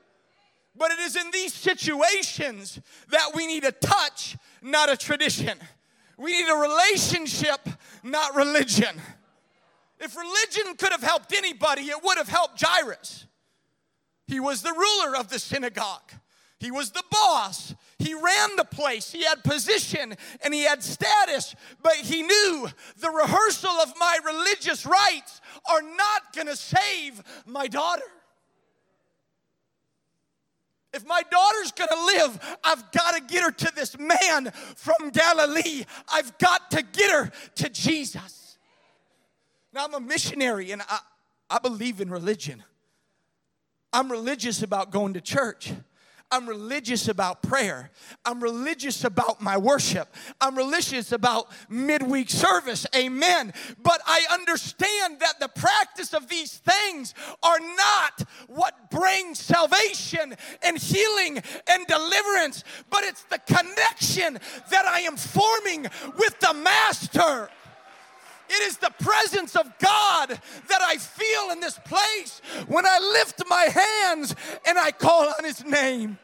But 0.75 0.91
it 0.91 0.99
is 0.99 1.15
in 1.15 1.29
these 1.29 1.53
situations 1.53 2.79
that 3.09 3.31
we 3.35 3.45
need 3.45 3.65
a 3.65 3.71
touch, 3.71 4.35
not 4.63 4.89
a 4.91 4.97
tradition. 4.97 5.59
We 6.19 6.33
need 6.33 6.49
a 6.49 6.55
relationship, 6.55 7.61
not 8.03 8.35
religion. 8.35 9.01
If 9.99 10.17
religion 10.17 10.75
could 10.75 10.91
have 10.91 11.01
helped 11.01 11.33
anybody, 11.33 11.83
it 11.83 12.03
would 12.03 12.17
have 12.17 12.27
helped 12.27 12.61
Jairus. 12.61 13.25
He 14.27 14.41
was 14.41 14.61
the 14.61 14.73
ruler 14.73 15.15
of 15.15 15.29
the 15.29 15.39
synagogue. 15.39 16.11
He 16.59 16.71
was 16.71 16.91
the 16.91 17.03
boss. 17.09 17.73
He 17.99 18.13
ran 18.13 18.57
the 18.57 18.65
place. 18.65 19.11
He 19.11 19.23
had 19.23 19.45
position 19.45 20.13
and 20.43 20.53
he 20.53 20.63
had 20.63 20.83
status, 20.83 21.55
but 21.81 21.95
he 21.95 22.21
knew 22.21 22.67
the 22.97 23.09
rehearsal 23.09 23.69
of 23.69 23.93
my 23.97 24.19
religious 24.25 24.85
rites 24.85 25.39
are 25.71 25.81
not 25.81 26.33
to 26.33 26.55
save 26.55 27.23
my 27.45 27.67
daughter. 27.67 28.03
If 30.93 31.05
my 31.05 31.21
daughter's 31.29 31.71
gonna 31.71 32.05
live, 32.05 32.57
I've 32.63 32.91
got 32.91 33.15
to 33.15 33.21
get 33.21 33.43
her 33.43 33.51
to 33.51 33.71
this 33.75 33.97
man 33.97 34.51
from 34.75 35.11
Galilee. 35.11 35.83
I've 36.11 36.37
got 36.39 36.71
to 36.71 36.81
get 36.81 37.11
her 37.11 37.31
to 37.55 37.69
Jesus. 37.69 38.57
Now, 39.71 39.85
I'm 39.85 39.93
a 39.93 39.99
missionary 39.99 40.71
and 40.71 40.81
I, 40.81 40.99
I 41.49 41.59
believe 41.59 42.01
in 42.01 42.09
religion. 42.09 42.63
I'm 43.93 44.11
religious 44.11 44.63
about 44.63 44.91
going 44.91 45.13
to 45.13 45.21
church. 45.21 45.71
I'm 46.31 46.47
religious 46.47 47.07
about 47.07 47.41
prayer. 47.41 47.89
I'm 48.23 48.41
religious 48.41 49.03
about 49.03 49.41
my 49.41 49.57
worship. 49.57 50.15
I'm 50.39 50.55
religious 50.55 51.11
about 51.11 51.47
midweek 51.69 52.29
service. 52.29 52.85
Amen. 52.95 53.51
But 53.81 54.01
I 54.05 54.25
understand 54.31 55.19
that 55.19 55.39
the 55.39 55.47
practice 55.47 56.13
of 56.13 56.29
these 56.29 56.57
things 56.57 57.15
are 57.41 57.59
not 57.59 58.23
what 58.47 58.91
brings 58.91 59.39
salvation 59.39 60.35
and 60.61 60.77
healing 60.77 61.41
and 61.67 61.87
deliverance, 61.87 62.63
but 62.89 63.03
it's 63.03 63.23
the 63.23 63.39
connection 63.39 64.39
that 64.69 64.85
I 64.85 65.01
am 65.01 65.17
forming 65.17 65.83
with 66.17 66.39
the 66.39 66.53
Master. 66.53 67.49
It 68.49 68.63
is 68.63 68.77
the 68.77 68.91
presence 68.99 69.55
of 69.55 69.71
God 69.79 70.29
that 70.29 70.81
I 70.81 70.97
feel 70.97 71.51
in 71.51 71.59
this 71.59 71.79
place 71.85 72.41
when 72.67 72.85
I 72.85 72.99
lift 72.99 73.43
my 73.47 73.63
hands 73.63 74.35
and 74.65 74.77
I 74.77 74.91
call 74.91 75.27
on 75.27 75.43
His 75.43 75.63
name. 75.63 76.17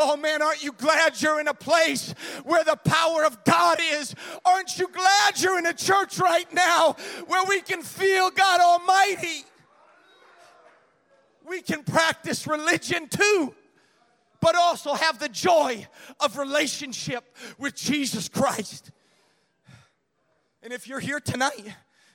Oh 0.00 0.16
man, 0.16 0.42
aren't 0.42 0.62
you 0.62 0.72
glad 0.72 1.20
you're 1.20 1.40
in 1.40 1.48
a 1.48 1.54
place 1.54 2.14
where 2.44 2.62
the 2.62 2.76
power 2.76 3.24
of 3.24 3.42
God 3.44 3.78
is? 3.80 4.14
Aren't 4.44 4.78
you 4.78 4.88
glad 4.88 5.40
you're 5.40 5.58
in 5.58 5.66
a 5.66 5.74
church 5.74 6.18
right 6.18 6.50
now 6.52 6.94
where 7.26 7.44
we 7.48 7.60
can 7.60 7.82
feel 7.82 8.30
God 8.30 8.60
Almighty? 8.60 9.44
We 11.48 11.62
can 11.62 11.82
practice 11.82 12.46
religion 12.46 13.08
too, 13.08 13.54
but 14.40 14.54
also 14.54 14.94
have 14.94 15.18
the 15.18 15.28
joy 15.28 15.86
of 16.20 16.38
relationship 16.38 17.36
with 17.58 17.74
Jesus 17.74 18.28
Christ. 18.28 18.92
And 20.68 20.74
if 20.74 20.86
you're 20.86 21.00
here 21.00 21.18
tonight, 21.18 21.64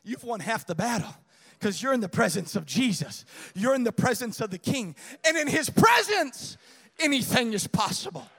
you've 0.04 0.24
won 0.24 0.40
half 0.40 0.68
the 0.68 0.76
battle 0.76 1.12
because 1.58 1.82
you're 1.82 1.92
in 1.92 2.02
the 2.02 2.08
presence 2.08 2.56
of 2.56 2.68
Jesus. 2.68 3.26
You're 3.56 3.74
in 3.74 3.84
the 3.84 3.92
presence 3.92 4.40
of 4.42 4.52
the 4.52 4.60
King. 4.60 4.96
And 5.26 5.36
in 5.36 5.48
His 5.48 5.72
presence, 5.72 6.58
anything 7.00 7.54
is 7.54 7.66
possible. 7.66 8.30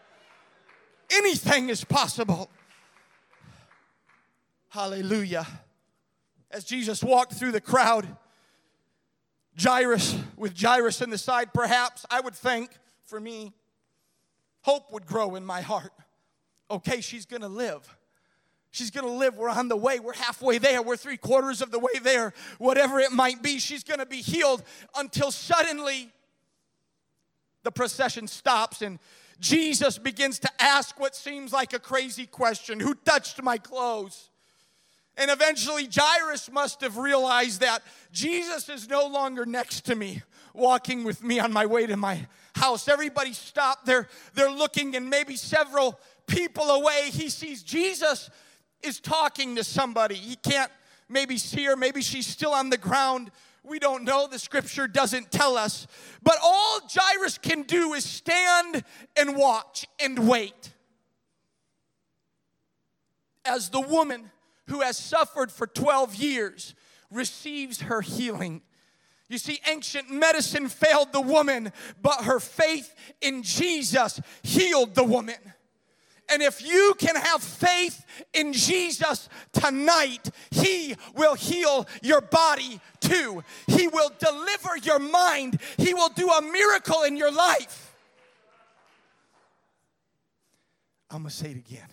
Anything 1.11 1.69
is 1.69 1.83
possible. 1.83 2.49
Hallelujah. 4.69 5.49
As 6.49 6.63
Jesus 6.63 7.03
walked 7.03 7.33
through 7.33 7.51
the 7.51 7.61
crowd, 7.61 8.07
Jairus, 9.61 10.17
with 10.37 10.57
Jairus 10.57 11.03
in 11.03 11.11
the 11.11 11.19
side, 11.19 11.53
perhaps 11.53 12.07
I 12.09 12.21
would 12.21 12.37
think 12.37 12.71
for 13.05 13.19
me, 13.19 13.53
hope 14.63 14.93
would 14.93 15.07
grow 15.07 15.35
in 15.35 15.45
my 15.45 15.61
heart. 15.61 15.93
Okay, 16.71 17.01
she's 17.01 17.27
gonna 17.27 17.49
live. 17.49 17.97
She's 18.75 18.91
gonna 18.91 19.07
live. 19.07 19.37
We're 19.37 19.51
on 19.51 19.69
the 19.69 19.77
way. 19.77 20.01
We're 20.01 20.15
halfway 20.15 20.59
there. 20.59 20.83
We're 20.83 20.97
three 20.97 21.17
quarters 21.17 21.63
of 21.63 21.71
the 21.71 21.79
way 21.79 21.93
there. 22.03 22.35
Whatever 22.59 22.99
it 22.99 23.13
might 23.13 23.41
be, 23.41 23.61
she's 23.61 23.85
gonna 23.85 24.05
be 24.05 24.21
healed 24.21 24.65
until 24.97 25.31
suddenly 25.31 26.11
the 27.63 27.71
procession 27.71 28.27
stops 28.27 28.83
and 28.83 28.99
Jesus 29.39 29.97
begins 29.97 30.41
to 30.41 30.51
ask 30.59 30.99
what 30.99 31.15
seems 31.15 31.53
like 31.53 31.73
a 31.73 31.79
crazy 31.79 32.27
question 32.27 32.81
Who 32.81 32.97
touched 32.97 33.41
my 33.41 33.59
clothes? 33.59 34.31
And 35.17 35.31
eventually, 35.31 35.89
Jairus 35.95 36.51
must 36.51 36.81
have 36.81 36.97
realized 36.97 37.61
that 37.61 37.85
Jesus 38.11 38.69
is 38.69 38.89
no 38.89 39.07
longer 39.07 39.47
next 39.47 39.83
to 39.83 39.95
me, 39.95 40.23
walking 40.53 41.05
with 41.05 41.23
me 41.23 41.39
on 41.39 41.53
my 41.53 41.65
way 41.65 41.87
to 41.87 41.97
my 41.97 42.27
house. 42.57 42.89
Everybody 42.89 43.35
stopped. 43.35 43.87
They're, 43.87 44.09
they're 44.35 44.51
looking, 44.51 44.97
and 44.97 45.09
maybe 45.09 45.37
several 45.37 46.01
people 46.27 46.65
away, 46.65 47.11
he 47.13 47.29
sees 47.29 47.63
Jesus 47.63 48.31
is 48.85 49.01
talking 49.01 49.57
to 49.57 49.65
somebody. 49.65 50.15
He 50.15 50.37
can't 50.37 50.71
maybe 51.09 51.39
see 51.39 51.65
her, 51.65 51.77
maybe 51.77 52.03
she's 52.03 52.27
still 52.27 52.53
on 52.53 52.71
the 52.71 52.79
ground. 52.79 53.31
We 53.63 53.79
don't 53.79 54.05
know. 54.05 54.27
The 54.27 54.39
scripture 54.39 54.87
doesn't 54.87 55.31
tell 55.33 55.57
us. 55.57 55.87
But 56.23 56.37
all 56.43 56.81
Jairus 56.87 57.39
can 57.39 57.63
do 57.63 57.95
is 57.95 58.05
stand 58.05 58.85
and 59.17 59.37
watch 59.37 59.87
and 59.99 60.29
wait. 60.29 60.73
As 63.47 63.71
the 63.71 63.81
woman 63.81 64.31
who 64.69 64.83
has 64.83 64.99
suffered 64.99 65.51
for 65.51 65.67
12 65.67 66.15
years 66.15 66.75
receives 67.11 67.83
her 67.83 68.03
healing. 68.03 68.61
You 69.29 69.39
see, 69.39 69.61
ancient 69.67 70.11
medicine 70.11 70.69
failed 70.69 71.13
the 71.13 71.21
woman, 71.21 71.73
but 72.03 72.25
her 72.25 72.41
faith 72.41 72.95
in 73.23 73.43
Jesus 73.43 74.21
healed 74.43 74.95
the 74.95 75.05
woman. 75.05 75.54
And 76.31 76.43
if 76.43 76.67
you 76.67 76.95
can 76.99 77.17
have 77.17 77.43
faith 77.43 78.05
in 78.33 78.53
Jesus 78.53 79.29
tonight, 79.53 80.31
He 80.51 80.97
will 81.15 81.35
heal 81.35 81.87
your 82.03 82.21
body 82.21 82.81
too. 83.01 83.45
He 83.67 83.89
will 83.89 84.11
deliver 84.19 84.77
your 84.83 84.99
mind. 84.99 85.61
He 85.77 85.93
will 85.93 86.09
do 86.09 86.29
a 86.31 86.43
miracle 86.43 87.03
in 87.03 87.17
your 87.17 87.33
life. 87.33 87.95
I'm 91.11 91.19
gonna 91.19 91.31
say 91.31 91.51
it 91.51 91.57
again. 91.57 91.89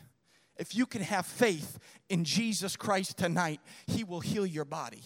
If 0.58 0.76
you 0.76 0.86
can 0.86 1.02
have 1.02 1.26
faith 1.26 1.78
in 2.10 2.24
Jesus 2.24 2.76
Christ 2.76 3.18
tonight, 3.18 3.60
He 3.88 4.04
will 4.04 4.22
heal 4.22 4.46
your 4.46 4.66
body 4.66 5.04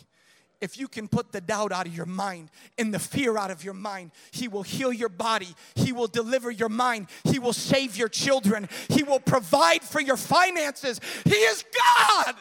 if 0.62 0.78
you 0.78 0.88
can 0.88 1.08
put 1.08 1.32
the 1.32 1.42
doubt 1.42 1.72
out 1.72 1.88
of 1.88 1.96
your 1.96 2.06
mind 2.06 2.50
and 2.78 2.94
the 2.94 3.00
fear 3.00 3.38
out 3.38 3.52
of 3.52 3.64
your 3.64 3.74
mind, 3.74 4.12
He 4.32 4.48
will 4.48 4.64
heal 4.64 4.92
your 4.92 5.10
body. 5.10 5.56
He 5.76 5.92
will 5.92 6.08
deliver 6.08 6.52
your 6.52 6.70
mind. 6.70 7.08
He 7.24 7.40
will 7.40 7.54
save 7.54 7.98
your 7.98 8.10
children. 8.10 8.70
He 8.90 9.04
will 9.04 9.20
provide 9.20 9.84
for 9.84 10.02
your 10.02 10.18
finances. 10.18 11.00
He 11.24 11.36
is 11.36 11.64
God. 11.74 12.36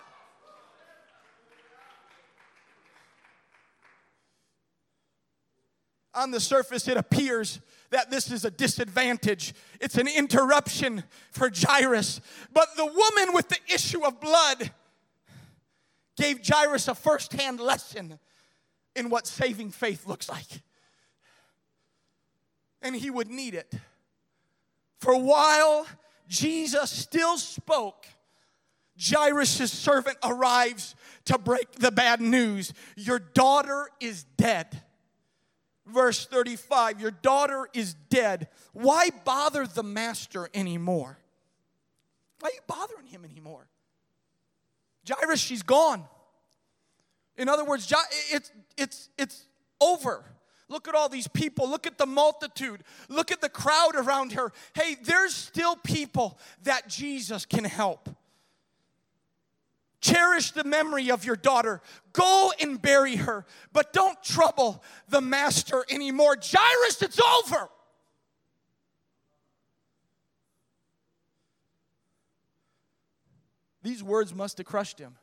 On 6.15 6.31
the 6.31 6.41
surface, 6.41 6.87
it 6.87 6.97
appears 6.97 7.61
that 7.91 8.11
this 8.11 8.31
is 8.31 8.45
a 8.45 8.51
disadvantage. 8.51 9.55
It's 9.81 9.99
an 9.99 10.09
interruption 10.09 11.05
for 11.33 11.51
Jairus. 11.53 12.21
But 12.53 12.77
the 12.77 12.87
woman 12.87 13.35
with 13.35 13.49
the 13.49 13.59
issue 13.73 14.05
of 14.05 14.21
blood 14.21 14.71
gave 16.17 16.41
Jairus 16.47 16.89
a 16.89 16.95
firsthand 16.95 17.61
lesson 17.61 18.19
in 18.95 19.11
what 19.11 19.27
saving 19.27 19.71
faith 19.71 20.07
looks 20.07 20.29
like. 20.29 20.63
And 22.83 22.95
he 22.95 23.11
would 23.11 23.29
need 23.29 23.55
it. 23.55 23.73
For 25.01 25.19
while 25.19 25.87
Jesus 26.29 26.91
still 26.91 27.37
spoke, 27.39 28.07
Jairus' 29.01 29.73
servant 29.73 30.19
arrives 30.23 30.95
to 31.25 31.39
break 31.39 31.73
the 31.73 31.91
bad 31.91 32.21
news. 32.21 32.73
Your 32.97 33.19
daughter 33.19 33.89
is 34.01 34.25
dead. 34.37 34.83
Verse 35.87 36.27
35 36.27 37.01
Your 37.01 37.11
daughter 37.11 37.69
is 37.75 37.95
dead. 38.09 38.49
Why 38.73 39.11
bother 39.25 39.67
the 39.67 39.83
master 39.83 40.49
anymore? 40.55 41.19
Why 42.41 42.51
are 42.51 42.53
you 42.53 42.61
bothering 42.67 43.07
him 43.07 43.25
anymore? 43.25 43.69
Jairus, 45.09 45.41
she's 45.41 45.63
gone. 45.63 46.05
In 47.37 47.49
other 47.49 47.65
words, 47.65 47.93
it's, 48.31 48.51
it's, 48.77 49.09
it's 49.19 49.47
over. 49.81 50.25
Look 50.69 50.89
at 50.89 50.95
all 50.95 51.09
these 51.09 51.29
people. 51.29 51.69
Look 51.69 51.87
at 51.87 51.99
the 51.99 52.07
multitude. 52.07 52.83
Look 53.09 53.31
at 53.31 53.41
the 53.41 53.49
crowd 53.49 53.97
around 53.97 54.33
her. 54.33 54.53
Hey, 54.75 54.97
there's 55.03 55.35
still 55.35 55.77
people 55.77 56.39
that 56.63 56.89
Jesus 56.89 57.45
can 57.45 57.65
help. 57.65 58.09
Cherish 60.01 60.51
the 60.51 60.65
memory 60.65 61.11
of 61.11 61.25
your 61.25 61.37
daughter. 61.37 61.81
Go 62.13 62.53
and 62.61 62.81
bury 62.81 63.17
her, 63.17 63.47
but 63.73 63.93
don't 63.93 64.23
trouble 64.23 64.83
the 65.09 65.21
master 65.21 65.85
anymore. 65.91 66.37
Jairus, 66.37 67.03
it's 67.03 67.21
over. 67.21 67.69
These 73.85 74.03
words 74.03 74.35
must 74.35 74.59
have 74.59 74.67
crushed 74.67 74.99
him. 74.99 75.15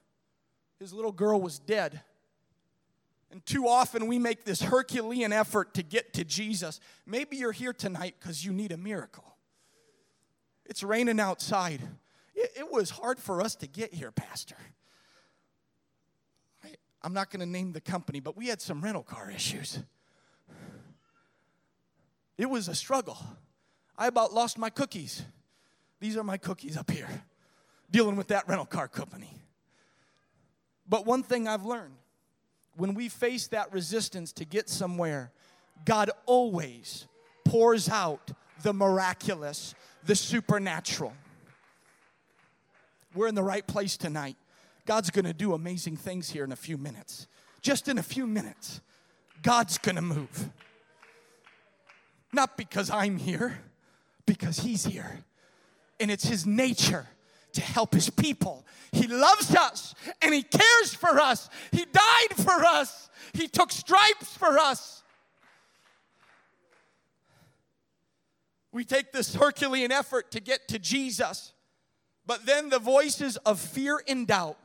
His 0.79 0.93
little 0.93 1.11
girl 1.11 1.41
was 1.41 1.59
dead. 1.59 2.01
And 3.31 3.45
too 3.45 3.67
often 3.67 4.07
we 4.07 4.19
make 4.19 4.45
this 4.45 4.61
Herculean 4.61 5.33
effort 5.33 5.73
to 5.73 5.83
get 5.83 6.13
to 6.13 6.23
Jesus. 6.23 6.79
Maybe 7.05 7.37
you're 7.37 7.51
here 7.51 7.73
tonight 7.73 8.15
because 8.19 8.45
you 8.45 8.53
need 8.53 8.71
a 8.71 8.77
miracle. 8.77 9.25
It's 10.65 10.83
raining 10.83 11.19
outside. 11.19 11.81
It, 12.35 12.51
it, 12.59 12.71
was 12.71 12.91
hard 12.91 13.19
for 13.19 13.41
us 13.41 13.55
to 13.55 13.67
get 13.67 13.93
here, 13.93 14.11
Pastor. 14.11 14.55
I, 16.63 16.75
I'm 17.01 17.13
not 17.13 17.31
going 17.31 17.39
to 17.39 17.45
name 17.45 17.73
the 17.73 17.81
company, 17.81 18.19
but 18.19 18.37
we 18.37 18.47
had 18.47 18.61
some 18.61 18.81
rental 18.81 19.03
car 19.03 19.31
issues. 19.31 19.79
It 22.37 22.49
was 22.49 22.67
a 22.67 22.75
struggle. 22.75 23.17
I 23.97 24.07
about 24.07 24.33
lost 24.33 24.57
my 24.57 24.69
cookies. 24.69 25.23
These 25.99 26.15
are 26.15 26.23
my 26.23 26.37
cookies 26.37 26.77
up 26.77 26.89
here, 26.91 27.09
dealing 27.91 28.15
with 28.15 28.27
that 28.29 28.47
rental 28.47 28.65
car 28.65 28.87
company. 28.87 29.37
But 30.87 31.05
one 31.05 31.23
thing 31.23 31.47
I've 31.47 31.65
learned 31.65 31.93
when 32.75 32.93
we 32.93 33.09
face 33.09 33.47
that 33.47 33.71
resistance 33.71 34.31
to 34.33 34.45
get 34.45 34.69
somewhere, 34.69 35.31
God 35.85 36.09
always 36.25 37.07
pours 37.45 37.89
out 37.89 38.31
the 38.63 38.73
miraculous, 38.73 39.75
the 40.05 40.15
supernatural. 40.15 41.13
We're 43.13 43.27
in 43.27 43.35
the 43.35 43.43
right 43.43 43.65
place 43.65 43.97
tonight. 43.97 44.37
God's 44.85 45.09
gonna 45.09 45.33
do 45.33 45.53
amazing 45.53 45.97
things 45.97 46.29
here 46.29 46.43
in 46.43 46.51
a 46.51 46.57
few 46.57 46.77
minutes. 46.77 47.27
Just 47.61 47.87
in 47.87 47.97
a 47.97 48.03
few 48.03 48.25
minutes, 48.25 48.81
God's 49.43 49.77
gonna 49.77 50.01
move. 50.01 50.49
Not 52.31 52.57
because 52.57 52.89
I'm 52.89 53.17
here, 53.17 53.59
because 54.25 54.59
He's 54.61 54.85
here. 54.85 55.19
And 55.99 56.09
it's 56.09 56.25
His 56.25 56.45
nature 56.45 57.07
to 57.53 57.61
help 57.61 57.93
his 57.93 58.09
people. 58.09 58.65
He 58.91 59.07
loves 59.07 59.55
us 59.55 59.95
and 60.21 60.33
he 60.33 60.43
cares 60.43 60.93
for 60.93 61.19
us. 61.19 61.49
He 61.71 61.85
died 61.85 62.35
for 62.37 62.65
us. 62.65 63.09
He 63.33 63.47
took 63.47 63.71
stripes 63.71 64.35
for 64.35 64.57
us. 64.57 65.03
We 68.71 68.85
take 68.85 69.11
this 69.11 69.35
Herculean 69.35 69.91
effort 69.91 70.31
to 70.31 70.39
get 70.39 70.67
to 70.69 70.79
Jesus, 70.79 71.51
but 72.25 72.45
then 72.45 72.69
the 72.69 72.79
voices 72.79 73.35
of 73.37 73.59
fear 73.59 74.01
and 74.07 74.25
doubt 74.25 74.57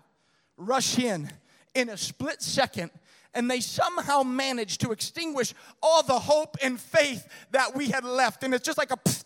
rush 0.57 0.99
in 0.99 1.31
in 1.75 1.88
a 1.88 1.96
split 1.96 2.40
second 2.40 2.90
and 3.37 3.51
they 3.51 3.61
somehow 3.61 4.22
manage 4.22 4.79
to 4.79 4.90
extinguish 4.90 5.53
all 5.83 6.03
the 6.03 6.18
hope 6.18 6.57
and 6.62 6.81
faith 6.81 7.29
that 7.51 7.77
we 7.77 7.88
had 7.88 8.03
left. 8.03 8.42
And 8.42 8.55
it's 8.55 8.64
just 8.64 8.79
like 8.79 8.90
a 8.90 8.96
pfft, 8.96 9.25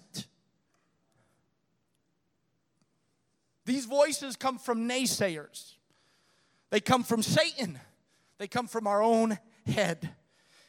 These 3.66 3.86
voices 3.86 4.36
come 4.36 4.58
from 4.58 4.88
naysayers, 4.88 5.74
they 6.70 6.80
come 6.80 7.02
from 7.02 7.22
Satan, 7.22 7.78
they 8.38 8.48
come 8.48 8.66
from 8.66 8.86
our 8.86 9.02
own 9.02 9.38
head. 9.66 10.10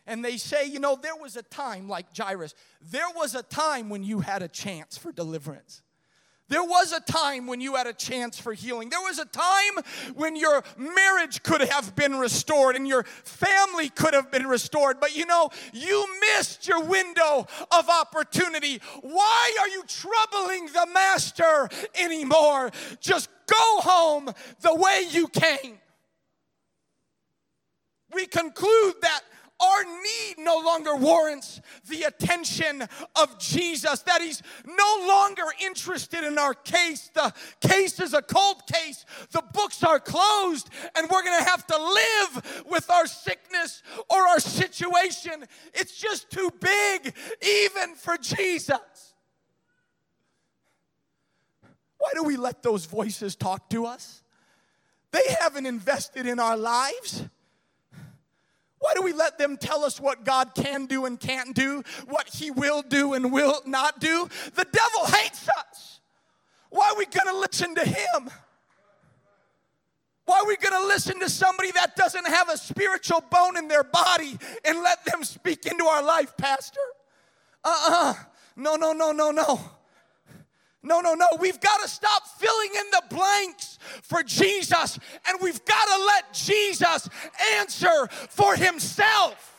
And 0.08 0.26
they 0.26 0.38
say, 0.38 0.66
you 0.66 0.80
know, 0.80 0.98
there 1.00 1.16
was 1.16 1.36
a 1.38 1.44
time, 1.44 1.88
like 1.88 2.08
Jairus, 2.18 2.56
there 2.82 3.10
was 3.16 3.36
a 3.36 3.44
time 3.44 3.88
when 3.88 4.04
you 4.04 4.20
had 4.20 4.42
a 4.42 4.48
chance 4.48 4.98
for 4.98 5.12
deliverance. 5.12 5.84
There 6.52 6.66
was 6.66 6.92
a 6.92 7.00
time 7.00 7.48
when 7.48 7.62
you 7.62 7.76
had 7.76 7.88
a 7.88 7.94
chance 7.94 8.38
for 8.38 8.52
healing. 8.52 8.90
There 8.90 9.00
was 9.00 9.20
a 9.20 9.26
time 9.26 9.86
when 10.16 10.36
your 10.36 10.66
marriage 10.78 11.42
could 11.44 11.62
have 11.62 11.96
been 11.96 12.18
restored 12.18 12.76
and 12.76 12.86
your 12.86 13.06
family 13.24 13.88
could 13.88 14.14
have 14.14 14.30
been 14.32 14.46
restored. 14.46 15.00
But 15.00 15.16
you 15.16 15.26
know, 15.26 15.50
you 15.72 16.06
missed 16.20 16.68
your 16.68 16.84
window 16.84 17.48
of 17.72 17.90
opportunity. 17.90 18.82
Why 19.00 19.58
are 19.62 19.70
you 19.70 19.84
troubling 19.88 20.66
the 20.66 20.88
master 20.94 21.70
anymore? 21.96 22.72
Just 23.00 23.30
go 23.48 23.80
home 23.80 24.30
the 24.60 24.76
way 24.76 25.06
you 25.10 25.30
came. 25.30 25.80
We 28.14 28.26
conclude 28.26 28.96
that 29.04 29.22
our 29.62 29.84
need 29.84 30.36
no 30.40 30.58
longer 30.58 30.96
warrants 30.96 31.62
the 31.88 32.04
attention 32.04 32.84
of 33.16 33.40
Jesus, 33.40 34.02
that 34.02 34.22
He's 34.22 34.42
no 34.66 35.06
longer 35.08 35.44
interested 35.64 36.24
in 36.24 36.38
our 36.38 36.54
case. 36.54 37.12
The 37.14 37.34
case 37.62 38.00
is 38.00 38.14
a 38.14 38.22
cold 38.22 38.64
case, 38.72 39.06
the 39.32 39.44
books 39.54 39.84
are 39.84 40.00
closed, 40.00 40.70
and 40.96 41.10
we're 41.10 41.24
gonna 41.24 41.44
have 41.44 41.66
to 41.68 41.78
live 41.78 42.66
with 42.70 42.90
our 42.90 43.06
sickness 43.08 43.84
or 44.10 44.28
our 44.28 44.40
situation. 44.40 45.46
It's 45.74 45.98
just 45.98 46.32
too 46.32 46.52
big, 46.60 47.14
even 47.42 47.96
for 47.96 48.18
Jesus. 48.18 49.16
Why 51.98 52.12
do 52.16 52.24
we 52.24 52.36
let 52.36 52.64
those 52.64 52.86
voices 52.86 53.36
talk 53.36 53.70
to 53.70 53.86
us? 53.86 54.24
They 55.12 55.36
haven't 55.40 55.68
invested 55.68 56.26
in 56.26 56.40
our 56.40 56.58
lives. 56.58 57.26
Why 58.82 58.94
do 58.96 59.04
we 59.04 59.14
let 59.14 59.38
them 59.38 59.58
tell 59.58 59.86
us 59.86 60.00
what 60.00 60.26
God 60.26 60.56
can 60.56 60.88
do 60.88 61.06
and 61.06 61.20
can't 61.20 61.56
do, 61.56 61.84
what 62.08 62.28
He 62.28 62.50
will 62.50 62.82
do 62.82 63.14
and 63.14 63.32
will 63.32 63.62
not 63.66 64.00
do? 64.00 64.28
The 64.56 64.66
devil 64.66 65.06
hates 65.06 65.48
us. 65.48 66.00
Why 66.72 66.90
are 66.90 66.98
we 66.98 67.06
gonna 67.06 67.38
listen 67.38 67.76
to 67.76 67.86
him? 67.86 68.32
Why 70.26 70.40
are 70.40 70.48
we 70.48 70.58
gonna 70.58 70.88
listen 70.88 71.20
to 71.20 71.30
somebody 71.30 71.72
that 71.74 71.96
doesn't 71.96 72.26
have 72.26 72.50
a 72.50 72.58
spiritual 72.58 73.24
bone 73.30 73.56
in 73.58 73.68
their 73.68 73.84
body 73.84 74.40
and 74.66 74.82
let 74.82 75.06
them 75.06 75.24
speak 75.24 75.68
into 75.68 75.86
our 75.86 76.02
life, 76.02 76.36
Pastor? 76.38 76.80
Uh 77.64 77.70
uh-uh. 77.70 78.10
uh. 78.12 78.14
No, 78.56 78.76
no, 78.78 78.94
no, 78.94 79.12
no, 79.12 79.30
no. 79.32 79.60
No, 80.84 81.00
no, 81.00 81.14
no. 81.14 81.28
We've 81.40 81.60
got 81.60 81.82
to 81.82 81.88
stop 81.88 82.24
filling 82.38 82.72
in 82.76 82.86
the 82.92 83.16
blanks 83.16 83.78
for 84.02 84.24
Jesus 84.24 84.98
and 85.28 85.38
we've 85.42 85.64
got 85.66 85.86
to 85.86 86.06
let 86.06 86.34
Jesus 86.34 87.08
answer 87.58 88.08
for 88.30 88.56
himself. 88.56 89.56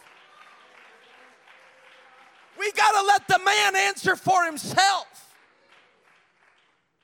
We 2.58 2.70
got 2.72 3.00
to 3.00 3.06
let 3.06 3.28
the 3.28 3.40
man 3.44 3.76
answer 3.76 4.16
for 4.16 4.44
himself. 4.44 5.06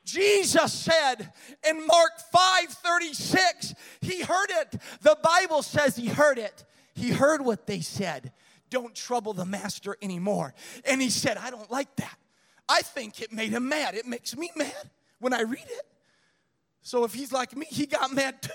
Jesus 0.04 0.72
said 0.72 1.32
in 1.68 1.86
Mark 1.86 2.12
5:36, 2.34 3.74
he 4.00 4.22
heard 4.22 4.50
it. 4.50 4.80
The 5.02 5.18
Bible 5.22 5.62
says 5.62 5.96
he 5.96 6.08
heard 6.08 6.38
it. 6.38 6.64
He 6.94 7.10
heard 7.10 7.44
what 7.44 7.66
they 7.66 7.80
said. 7.80 8.32
Don't 8.70 8.94
trouble 8.94 9.32
the 9.32 9.44
master 9.44 9.96
anymore. 10.02 10.54
And 10.84 11.00
he 11.00 11.10
said, 11.10 11.36
I 11.36 11.50
don't 11.50 11.70
like 11.70 11.94
that. 11.96 12.16
I 12.68 12.82
think 12.82 13.20
it 13.20 13.32
made 13.32 13.50
him 13.50 13.68
mad. 13.68 13.94
It 13.94 14.06
makes 14.06 14.36
me 14.36 14.50
mad 14.56 14.90
when 15.20 15.32
I 15.32 15.42
read 15.42 15.66
it. 15.66 15.86
So 16.82 17.04
if 17.04 17.14
he's 17.14 17.32
like 17.32 17.56
me, 17.56 17.66
he 17.68 17.86
got 17.86 18.12
mad 18.12 18.42
too. 18.42 18.50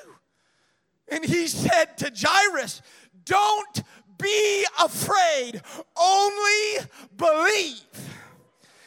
And 1.08 1.24
he 1.24 1.48
said 1.48 1.98
to 1.98 2.12
Jairus, 2.16 2.82
Don't 3.26 3.84
be 4.18 4.66
afraid, 4.80 5.62
only 6.00 6.88
believe. 7.18 7.82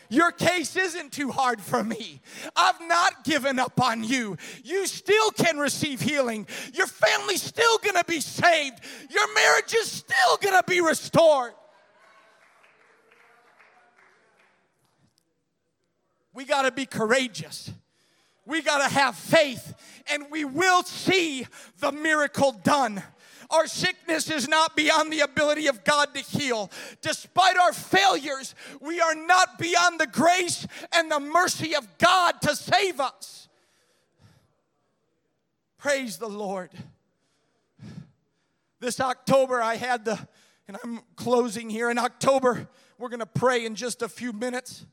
Your 0.09 0.31
case 0.31 0.77
isn't 0.77 1.13
too 1.13 1.31
hard 1.31 1.61
for 1.61 1.83
me. 1.83 2.21
I've 2.55 2.81
not 2.87 3.25
given 3.25 3.59
up 3.59 3.81
on 3.81 4.05
you. 4.05 4.37
You 4.63 4.87
still 4.87 5.31
can 5.33 5.59
receive 5.59 6.01
healing. 6.01 6.47
Your 6.75 6.87
family's 6.87 7.43
still 7.43 7.79
gonna 7.79 8.05
be 8.05 8.21
saved. 8.21 8.81
Your 9.11 9.35
marriage 9.35 9.75
is 9.75 9.91
still 9.91 10.37
gonna 10.41 10.63
be 10.67 10.81
restored. 10.81 11.55
We 16.37 16.45
got 16.45 16.63
to 16.63 16.71
be 16.71 16.85
courageous. 16.85 17.73
We 18.45 18.61
got 18.61 18.87
to 18.87 18.95
have 18.95 19.17
faith, 19.17 19.75
and 20.13 20.27
we 20.31 20.45
will 20.45 20.83
see 20.83 21.47
the 21.81 21.91
miracle 21.91 22.53
done. 22.53 23.03
Our 23.49 23.67
sickness 23.67 24.31
is 24.31 24.47
not 24.47 24.77
beyond 24.77 25.11
the 25.11 25.21
ability 25.21 25.67
of 25.67 25.83
God 25.83 26.15
to 26.15 26.21
heal. 26.21 26.71
Despite 27.01 27.57
our 27.57 27.73
failures, 27.73 28.55
we 28.81 29.01
are 29.01 29.15
not 29.15 29.59
beyond 29.59 29.99
the 29.99 30.07
grace 30.07 30.67
and 30.93 31.11
the 31.11 31.21
mercy 31.21 31.75
of 31.75 31.89
God 31.97 32.43
to 32.43 32.55
save 32.55 33.01
us. 33.01 33.49
Praise 35.79 36.19
the 36.19 36.29
Lord. 36.29 36.71
This 38.79 39.01
October, 39.01 39.63
I 39.63 39.77
had 39.77 40.05
the, 40.05 40.19
and 40.69 40.77
I'm 40.85 41.01
closing 41.17 41.71
here. 41.71 41.91
In 41.91 41.97
October, 41.97 42.69
we're 42.99 43.09
going 43.09 43.21
to 43.21 43.27
pray 43.27 43.65
in 43.65 43.75
just 43.75 44.03
a 44.03 44.09
few 44.09 44.35
minutes. 44.35 44.85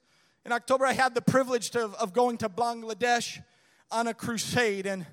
In 0.45 0.51
October, 0.51 0.86
I 0.86 0.93
had 0.93 1.15
the 1.15 1.21
privilege 1.21 1.69
to, 1.71 1.86
of 1.86 2.12
going 2.13 2.38
to 2.39 2.49
Bangladesh 2.49 3.41
on 3.89 4.08
a 4.08 4.13
crusade, 4.13 4.86
and 4.86 5.06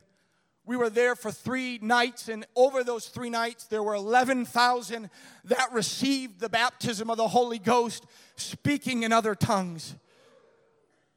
we 0.65 0.77
were 0.77 0.91
there 0.91 1.15
for 1.15 1.31
three 1.31 1.79
nights, 1.81 2.29
and 2.29 2.45
over 2.57 2.83
those 2.83 3.07
three 3.07 3.31
nights, 3.31 3.65
there 3.67 3.83
were 3.83 3.95
11,000 3.95 5.09
that 5.45 5.73
received 5.73 6.41
the 6.41 6.49
baptism 6.49 7.11
of 7.11 7.17
the 7.17 7.29
Holy 7.29 7.61
Ghost, 7.61 8.07
speaking 8.37 9.05
in 9.05 9.13
other 9.13 9.37
tongues. 9.37 9.95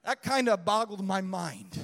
That 0.06 0.22
kind 0.22 0.48
of 0.48 0.64
boggled 0.64 1.04
my 1.04 1.22
mind. 1.22 1.80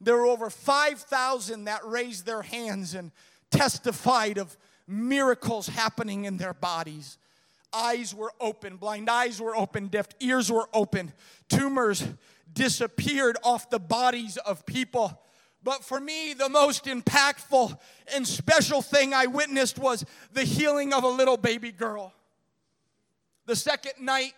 There 0.00 0.16
were 0.16 0.26
over 0.26 0.50
5,000 0.50 1.64
that 1.64 1.86
raised 1.86 2.26
their 2.26 2.42
hands 2.42 2.94
and 2.94 3.12
testified 3.50 4.36
of 4.36 4.58
miracles 4.86 5.68
happening 5.68 6.26
in 6.26 6.36
their 6.36 6.52
bodies. 6.52 7.16
Eyes 7.76 8.14
were 8.14 8.32
open, 8.40 8.78
blind 8.78 9.10
eyes 9.10 9.38
were 9.38 9.54
open, 9.54 9.88
deaf 9.88 10.08
ears 10.20 10.50
were 10.50 10.66
open, 10.72 11.12
tumors 11.50 12.02
disappeared 12.50 13.36
off 13.44 13.68
the 13.68 13.78
bodies 13.78 14.38
of 14.38 14.64
people. 14.64 15.20
But 15.62 15.84
for 15.84 16.00
me, 16.00 16.32
the 16.32 16.48
most 16.48 16.86
impactful 16.86 17.78
and 18.14 18.26
special 18.26 18.80
thing 18.80 19.12
I 19.12 19.26
witnessed 19.26 19.78
was 19.78 20.06
the 20.32 20.44
healing 20.44 20.94
of 20.94 21.04
a 21.04 21.08
little 21.08 21.36
baby 21.36 21.70
girl. 21.70 22.14
The 23.44 23.56
second 23.56 24.02
night, 24.02 24.32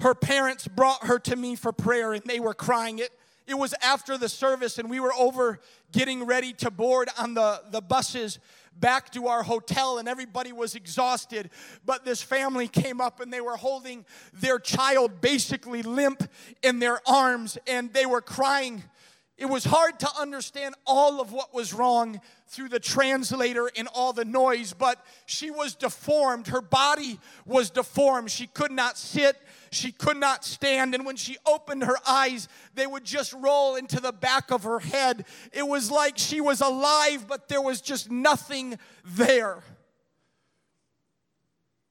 her 0.00 0.14
parents 0.14 0.68
brought 0.68 1.06
her 1.06 1.18
to 1.18 1.34
me 1.34 1.56
for 1.56 1.72
prayer 1.72 2.12
and 2.12 2.22
they 2.24 2.38
were 2.38 2.54
crying. 2.54 3.00
It, 3.00 3.10
it 3.46 3.54
was 3.54 3.74
after 3.82 4.18
the 4.18 4.28
service, 4.28 4.78
and 4.78 4.90
we 4.90 4.98
were 4.98 5.14
over 5.14 5.60
getting 5.92 6.24
ready 6.24 6.52
to 6.54 6.70
board 6.70 7.08
on 7.18 7.34
the, 7.34 7.62
the 7.70 7.80
buses 7.80 8.38
back 8.80 9.10
to 9.10 9.28
our 9.28 9.42
hotel, 9.42 9.98
and 9.98 10.08
everybody 10.08 10.52
was 10.52 10.74
exhausted. 10.74 11.50
But 11.84 12.04
this 12.04 12.22
family 12.22 12.68
came 12.68 13.00
up 13.00 13.20
and 13.20 13.32
they 13.32 13.40
were 13.40 13.56
holding 13.56 14.04
their 14.32 14.58
child 14.58 15.20
basically 15.20 15.82
limp 15.82 16.28
in 16.62 16.78
their 16.78 17.00
arms, 17.08 17.58
and 17.66 17.92
they 17.92 18.06
were 18.06 18.20
crying. 18.20 18.82
It 19.38 19.46
was 19.46 19.64
hard 19.64 20.00
to 20.00 20.08
understand 20.18 20.74
all 20.86 21.20
of 21.20 21.30
what 21.30 21.52
was 21.52 21.74
wrong 21.74 22.22
through 22.48 22.70
the 22.70 22.80
translator 22.80 23.70
and 23.76 23.86
all 23.94 24.14
the 24.14 24.24
noise, 24.24 24.72
but 24.72 25.04
she 25.26 25.50
was 25.50 25.74
deformed. 25.74 26.46
Her 26.46 26.62
body 26.62 27.20
was 27.44 27.68
deformed. 27.68 28.30
She 28.30 28.46
could 28.46 28.72
not 28.72 28.96
sit, 28.96 29.36
she 29.70 29.92
could 29.92 30.16
not 30.16 30.42
stand, 30.42 30.94
and 30.94 31.04
when 31.04 31.16
she 31.16 31.36
opened 31.44 31.84
her 31.84 31.98
eyes, 32.08 32.48
they 32.74 32.86
would 32.86 33.04
just 33.04 33.34
roll 33.34 33.76
into 33.76 34.00
the 34.00 34.12
back 34.12 34.50
of 34.50 34.62
her 34.62 34.78
head. 34.78 35.26
It 35.52 35.66
was 35.68 35.90
like 35.90 36.16
she 36.16 36.40
was 36.40 36.62
alive, 36.62 37.26
but 37.28 37.48
there 37.48 37.60
was 37.60 37.82
just 37.82 38.10
nothing 38.10 38.78
there. 39.04 39.62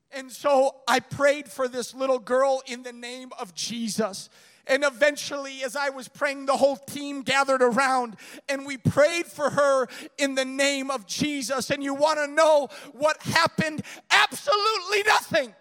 And 0.09 0.31
so 0.31 0.77
I 0.87 0.99
prayed 0.99 1.47
for 1.47 1.67
this 1.67 1.93
little 1.93 2.19
girl 2.19 2.63
in 2.65 2.81
the 2.81 2.93
name 2.93 3.29
of 3.37 3.53
Jesus. 3.53 4.29
And 4.67 4.83
eventually, 4.83 5.63
as 5.63 5.75
I 5.75 5.89
was 5.89 6.07
praying, 6.07 6.47
the 6.47 6.57
whole 6.57 6.77
team 6.77 7.21
gathered 7.21 7.61
around 7.61 8.15
and 8.49 8.65
we 8.65 8.77
prayed 8.77 9.27
for 9.27 9.49
her 9.51 9.87
in 10.17 10.35
the 10.35 10.45
name 10.45 10.89
of 10.89 11.05
Jesus. 11.05 11.69
And 11.69 11.83
you 11.83 11.93
want 11.93 12.19
to 12.19 12.27
know 12.27 12.69
what 12.93 13.21
happened? 13.21 13.83
Absolutely 14.09 15.03
nothing. 15.03 15.53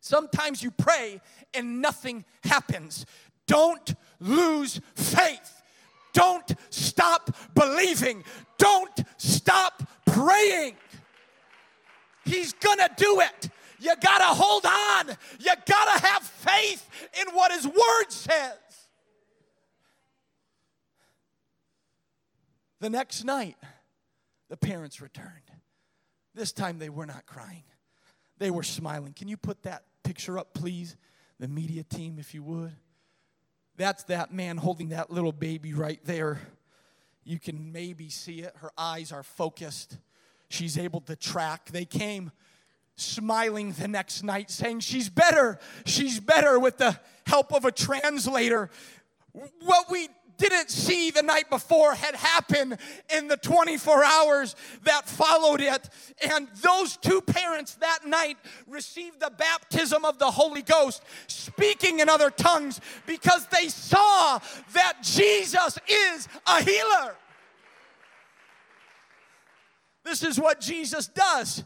Sometimes 0.00 0.62
you 0.62 0.72
pray 0.72 1.20
and 1.54 1.80
nothing 1.80 2.24
happens. 2.42 3.06
Don't 3.46 3.94
lose 4.18 4.80
faith. 4.94 5.62
Don't 6.12 6.54
stop 6.70 7.34
believing. 7.54 8.24
Don't 8.58 9.04
stop 9.16 9.82
praying. 10.04 10.74
He's 12.24 12.52
gonna 12.52 12.90
do 12.96 13.20
it. 13.20 13.48
You 13.82 13.94
got 14.00 14.18
to 14.18 14.40
hold 14.40 14.64
on. 14.64 15.16
You 15.40 15.52
got 15.66 15.98
to 15.98 16.06
have 16.06 16.22
faith 16.22 16.88
in 17.20 17.34
what 17.34 17.50
His 17.50 17.66
Word 17.66 18.10
says. 18.10 18.58
The 22.78 22.90
next 22.90 23.24
night, 23.24 23.56
the 24.48 24.56
parents 24.56 25.00
returned. 25.00 25.28
This 26.34 26.52
time 26.52 26.78
they 26.78 26.90
were 26.90 27.06
not 27.06 27.26
crying, 27.26 27.64
they 28.38 28.50
were 28.50 28.62
smiling. 28.62 29.14
Can 29.14 29.26
you 29.26 29.36
put 29.36 29.64
that 29.64 29.84
picture 30.04 30.38
up, 30.38 30.54
please? 30.54 30.96
The 31.40 31.48
media 31.48 31.82
team, 31.82 32.18
if 32.20 32.34
you 32.34 32.42
would. 32.44 32.72
That's 33.76 34.04
that 34.04 34.32
man 34.32 34.58
holding 34.58 34.90
that 34.90 35.10
little 35.10 35.32
baby 35.32 35.74
right 35.74 35.98
there. 36.04 36.40
You 37.24 37.40
can 37.40 37.72
maybe 37.72 38.10
see 38.10 38.40
it. 38.42 38.54
Her 38.58 38.70
eyes 38.78 39.10
are 39.10 39.24
focused. 39.24 39.98
She's 40.48 40.78
able 40.78 41.00
to 41.02 41.16
track. 41.16 41.70
They 41.70 41.84
came 41.84 42.30
smiling 43.02 43.72
the 43.72 43.88
next 43.88 44.22
night, 44.22 44.50
saying, 44.50 44.80
She's 44.80 45.08
better, 45.08 45.58
she's 45.84 46.20
better 46.20 46.58
with 46.58 46.78
the 46.78 46.98
help 47.26 47.52
of 47.52 47.64
a 47.64 47.72
translator. 47.72 48.70
What 49.60 49.90
we 49.90 50.08
didn't 50.42 50.70
see 50.70 51.10
the 51.10 51.22
night 51.22 51.48
before 51.50 51.94
had 51.94 52.14
happened 52.14 52.76
in 53.14 53.28
the 53.28 53.36
24 53.36 54.04
hours 54.04 54.56
that 54.82 55.08
followed 55.08 55.60
it. 55.60 55.88
And 56.30 56.48
those 56.60 56.96
two 56.96 57.20
parents 57.20 57.74
that 57.76 58.00
night 58.06 58.36
received 58.66 59.20
the 59.20 59.30
baptism 59.30 60.04
of 60.04 60.18
the 60.18 60.30
Holy 60.30 60.62
Ghost, 60.62 61.02
speaking 61.28 62.00
in 62.00 62.08
other 62.08 62.30
tongues 62.30 62.80
because 63.06 63.46
they 63.46 63.68
saw 63.68 64.40
that 64.72 64.98
Jesus 65.02 65.78
is 65.88 66.28
a 66.46 66.62
healer. 66.62 67.14
This 70.04 70.24
is 70.24 70.40
what 70.40 70.60
Jesus 70.60 71.06
does. 71.06 71.64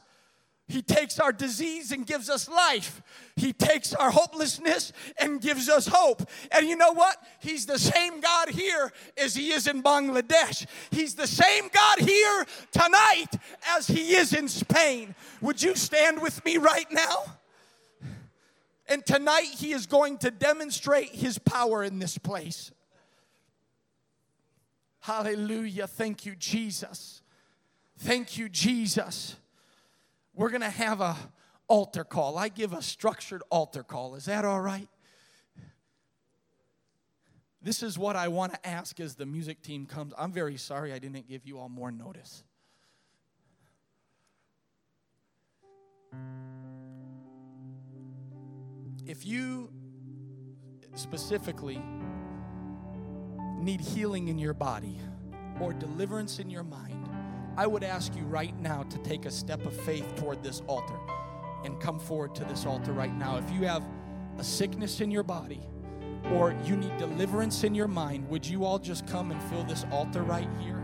He 0.68 0.82
takes 0.82 1.20
our 1.20 1.32
disease 1.32 1.92
and 1.92 2.04
gives 2.04 2.28
us 2.28 2.48
life. 2.48 3.00
He 3.36 3.52
takes 3.52 3.94
our 3.94 4.10
hopelessness 4.10 4.92
and 5.16 5.40
gives 5.40 5.68
us 5.68 5.86
hope. 5.86 6.28
And 6.50 6.66
you 6.66 6.74
know 6.74 6.92
what? 6.92 7.16
He's 7.38 7.66
the 7.66 7.78
same 7.78 8.20
God 8.20 8.48
here 8.48 8.92
as 9.16 9.36
He 9.36 9.52
is 9.52 9.68
in 9.68 9.80
Bangladesh. 9.80 10.66
He's 10.90 11.14
the 11.14 11.28
same 11.28 11.68
God 11.72 12.00
here 12.00 12.46
tonight 12.72 13.28
as 13.76 13.86
He 13.86 14.16
is 14.16 14.32
in 14.32 14.48
Spain. 14.48 15.14
Would 15.40 15.62
you 15.62 15.76
stand 15.76 16.20
with 16.20 16.44
me 16.44 16.56
right 16.56 16.90
now? 16.90 17.24
And 18.88 19.06
tonight 19.06 19.54
He 19.56 19.72
is 19.72 19.86
going 19.86 20.18
to 20.18 20.32
demonstrate 20.32 21.10
His 21.10 21.38
power 21.38 21.84
in 21.84 22.00
this 22.00 22.18
place. 22.18 22.72
Hallelujah. 24.98 25.86
Thank 25.86 26.26
you, 26.26 26.34
Jesus. 26.34 27.22
Thank 27.98 28.36
you, 28.36 28.48
Jesus 28.48 29.36
we're 30.36 30.50
going 30.50 30.60
to 30.60 30.70
have 30.70 31.00
a 31.00 31.16
altar 31.66 32.04
call. 32.04 32.38
I 32.38 32.48
give 32.48 32.72
a 32.72 32.82
structured 32.82 33.42
altar 33.50 33.82
call. 33.82 34.14
Is 34.14 34.26
that 34.26 34.44
all 34.44 34.60
right? 34.60 34.88
This 37.62 37.82
is 37.82 37.98
what 37.98 38.14
I 38.14 38.28
want 38.28 38.52
to 38.52 38.66
ask 38.66 39.00
as 39.00 39.16
the 39.16 39.26
music 39.26 39.62
team 39.62 39.86
comes. 39.86 40.12
I'm 40.16 40.30
very 40.30 40.56
sorry 40.56 40.92
I 40.92 41.00
didn't 41.00 41.28
give 41.28 41.44
you 41.44 41.58
all 41.58 41.68
more 41.68 41.90
notice. 41.90 42.44
If 49.04 49.26
you 49.26 49.70
specifically 50.94 51.82
need 53.58 53.80
healing 53.80 54.28
in 54.28 54.38
your 54.38 54.54
body 54.54 54.98
or 55.60 55.72
deliverance 55.72 56.38
in 56.38 56.50
your 56.50 56.62
mind, 56.62 57.08
I 57.56 57.66
would 57.66 57.82
ask 57.82 58.14
you 58.14 58.24
right 58.24 58.58
now 58.60 58.82
to 58.84 58.98
take 58.98 59.24
a 59.24 59.30
step 59.30 59.64
of 59.64 59.74
faith 59.74 60.14
toward 60.16 60.42
this 60.42 60.62
altar 60.66 60.98
and 61.64 61.80
come 61.80 61.98
forward 61.98 62.34
to 62.34 62.44
this 62.44 62.66
altar 62.66 62.92
right 62.92 63.16
now. 63.16 63.38
If 63.38 63.50
you 63.50 63.66
have 63.66 63.82
a 64.38 64.44
sickness 64.44 65.00
in 65.00 65.10
your 65.10 65.22
body 65.22 65.62
or 66.32 66.54
you 66.64 66.76
need 66.76 66.96
deliverance 66.98 67.64
in 67.64 67.74
your 67.74 67.88
mind, 67.88 68.28
would 68.28 68.46
you 68.46 68.64
all 68.64 68.78
just 68.78 69.06
come 69.06 69.30
and 69.30 69.42
fill 69.44 69.64
this 69.64 69.86
altar 69.90 70.22
right 70.22 70.48
here? 70.60 70.82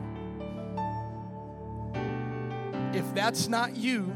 If 2.94 3.14
that's 3.14 3.48
not 3.48 3.76
you, 3.76 4.14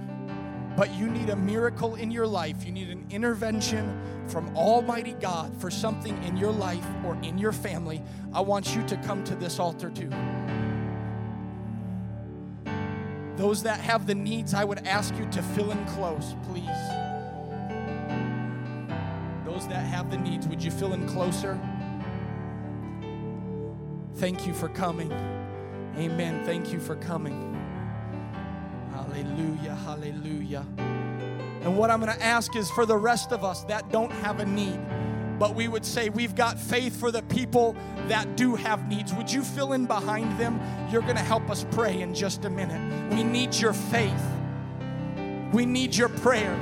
but 0.76 0.94
you 0.94 1.08
need 1.08 1.30
a 1.30 1.36
miracle 1.36 1.94
in 1.94 2.10
your 2.10 2.26
life, 2.26 2.64
you 2.64 2.72
need 2.72 2.88
an 2.88 3.06
intervention 3.10 4.00
from 4.28 4.54
Almighty 4.56 5.14
God 5.14 5.54
for 5.60 5.70
something 5.70 6.22
in 6.24 6.36
your 6.36 6.52
life 6.52 6.86
or 7.04 7.16
in 7.22 7.38
your 7.38 7.52
family, 7.52 8.02
I 8.32 8.40
want 8.40 8.74
you 8.74 8.82
to 8.86 8.96
come 8.98 9.24
to 9.24 9.34
this 9.34 9.58
altar 9.58 9.90
too. 9.90 10.10
Those 13.36 13.62
that 13.64 13.80
have 13.80 14.06
the 14.06 14.14
needs, 14.14 14.54
I 14.54 14.64
would 14.64 14.86
ask 14.86 15.14
you 15.16 15.26
to 15.26 15.42
fill 15.42 15.70
in 15.70 15.84
close, 15.86 16.34
please. 16.48 16.66
Those 19.44 19.68
that 19.68 19.84
have 19.84 20.10
the 20.10 20.16
needs, 20.16 20.48
would 20.48 20.62
you 20.62 20.70
fill 20.70 20.94
in 20.94 21.06
closer? 21.06 21.58
Thank 24.16 24.46
you 24.46 24.54
for 24.54 24.68
coming. 24.70 25.12
Amen. 25.98 26.44
Thank 26.46 26.72
you 26.72 26.80
for 26.80 26.96
coming. 26.96 27.54
Hallelujah. 28.92 29.74
Hallelujah. 29.74 30.64
And 30.78 31.76
what 31.76 31.90
I'm 31.90 32.00
going 32.00 32.16
to 32.16 32.24
ask 32.24 32.56
is 32.56 32.70
for 32.70 32.86
the 32.86 32.96
rest 32.96 33.32
of 33.32 33.44
us 33.44 33.64
that 33.64 33.90
don't 33.90 34.12
have 34.12 34.40
a 34.40 34.46
need, 34.46 34.80
but 35.38 35.54
we 35.54 35.68
would 35.68 35.84
say 35.84 36.08
we've 36.08 36.34
got 36.34 36.58
faith 36.58 36.98
for 36.98 37.10
the 37.10 37.22
people 37.22 37.76
that 38.08 38.36
do 38.36 38.54
have 38.54 38.88
needs. 38.88 39.12
Would 39.14 39.30
you 39.30 39.42
fill 39.42 39.72
in 39.72 39.86
behind 39.86 40.38
them? 40.38 40.60
You're 40.90 41.02
going 41.02 41.16
to 41.16 41.22
help 41.22 41.50
us 41.50 41.64
pray 41.72 42.00
in 42.00 42.14
just 42.14 42.44
a 42.44 42.50
minute. 42.50 43.14
We 43.14 43.22
need 43.22 43.54
your 43.54 43.72
faith. 43.72 44.22
We 45.52 45.66
need 45.66 45.94
your 45.94 46.08
prayer. 46.08 46.58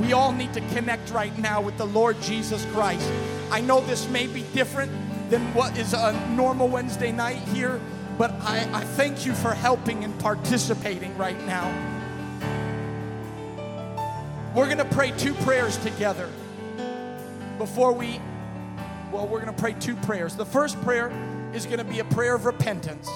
We 0.00 0.12
all 0.12 0.32
need 0.32 0.52
to 0.54 0.60
connect 0.74 1.10
right 1.10 1.36
now 1.38 1.60
with 1.60 1.78
the 1.78 1.86
Lord 1.86 2.20
Jesus 2.20 2.64
Christ. 2.72 3.10
I 3.50 3.60
know 3.60 3.80
this 3.80 4.08
may 4.08 4.26
be 4.26 4.42
different 4.54 4.92
than 5.30 5.42
what 5.54 5.76
is 5.78 5.94
a 5.94 6.12
normal 6.30 6.68
Wednesday 6.68 7.12
night 7.12 7.38
here, 7.48 7.80
but 8.18 8.30
I, 8.40 8.68
I 8.72 8.84
thank 8.84 9.24
you 9.24 9.34
for 9.34 9.54
helping 9.54 10.04
and 10.04 10.18
participating 10.18 11.16
right 11.16 11.40
now. 11.46 11.66
We're 14.54 14.66
going 14.66 14.78
to 14.78 14.84
pray 14.86 15.10
two 15.12 15.34
prayers 15.34 15.76
together 15.78 16.30
before 17.58 17.92
we, 17.92 18.20
well, 19.12 19.26
we're 19.26 19.40
going 19.40 19.54
to 19.54 19.60
pray 19.60 19.74
two 19.74 19.96
prayers. 19.96 20.36
The 20.36 20.46
first 20.46 20.80
prayer 20.82 21.10
is 21.52 21.66
going 21.66 21.78
to 21.78 21.84
be 21.84 22.00
a 22.00 22.04
prayer 22.04 22.34
of 22.34 22.44
repentance. 22.44 23.08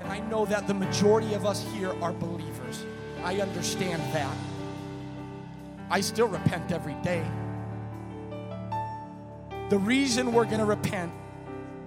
And 0.00 0.10
I 0.10 0.20
know 0.20 0.44
that 0.46 0.66
the 0.66 0.74
majority 0.74 1.34
of 1.34 1.46
us 1.46 1.64
here 1.72 1.94
are 2.02 2.12
believers. 2.12 2.84
I 3.22 3.40
understand 3.40 4.02
that. 4.14 4.36
I 5.90 6.00
still 6.00 6.28
repent 6.28 6.72
every 6.72 6.94
day. 7.02 7.24
The 9.70 9.78
reason 9.78 10.32
we're 10.32 10.44
going 10.44 10.58
to 10.58 10.66
repent, 10.66 11.12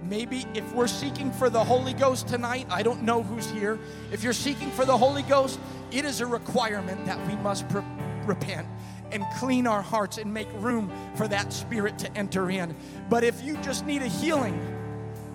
maybe 0.02 0.44
if 0.54 0.72
we're 0.72 0.88
seeking 0.88 1.30
for 1.30 1.48
the 1.48 1.62
Holy 1.62 1.92
Ghost 1.92 2.26
tonight, 2.26 2.66
I 2.70 2.82
don't 2.82 3.02
know 3.02 3.22
who's 3.22 3.48
here. 3.50 3.78
If 4.12 4.22
you're 4.24 4.32
seeking 4.32 4.70
for 4.72 4.84
the 4.84 4.96
Holy 4.96 5.22
Ghost, 5.22 5.60
it 5.92 6.04
is 6.04 6.20
a 6.20 6.26
requirement 6.26 7.06
that 7.06 7.24
we 7.26 7.36
must 7.36 7.68
pre- 7.68 7.82
repent 8.26 8.66
and 9.12 9.24
clean 9.38 9.66
our 9.66 9.82
hearts 9.82 10.18
and 10.18 10.32
make 10.32 10.48
room 10.54 10.90
for 11.14 11.28
that 11.28 11.52
Spirit 11.52 11.98
to 11.98 12.16
enter 12.16 12.50
in. 12.50 12.74
But 13.08 13.24
if 13.24 13.42
you 13.42 13.56
just 13.58 13.86
need 13.86 14.02
a 14.02 14.08
healing, 14.08 14.58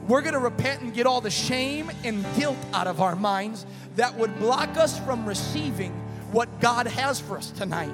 we're 0.07 0.21
going 0.21 0.33
to 0.33 0.39
repent 0.39 0.81
and 0.81 0.93
get 0.93 1.05
all 1.05 1.21
the 1.21 1.31
shame 1.31 1.89
and 2.03 2.25
guilt 2.35 2.57
out 2.73 2.87
of 2.87 3.01
our 3.01 3.15
minds 3.15 3.65
that 3.95 4.15
would 4.17 4.37
block 4.39 4.75
us 4.77 4.99
from 4.99 5.25
receiving 5.25 5.91
what 6.31 6.59
God 6.59 6.87
has 6.87 7.19
for 7.19 7.37
us 7.37 7.51
tonight. 7.51 7.93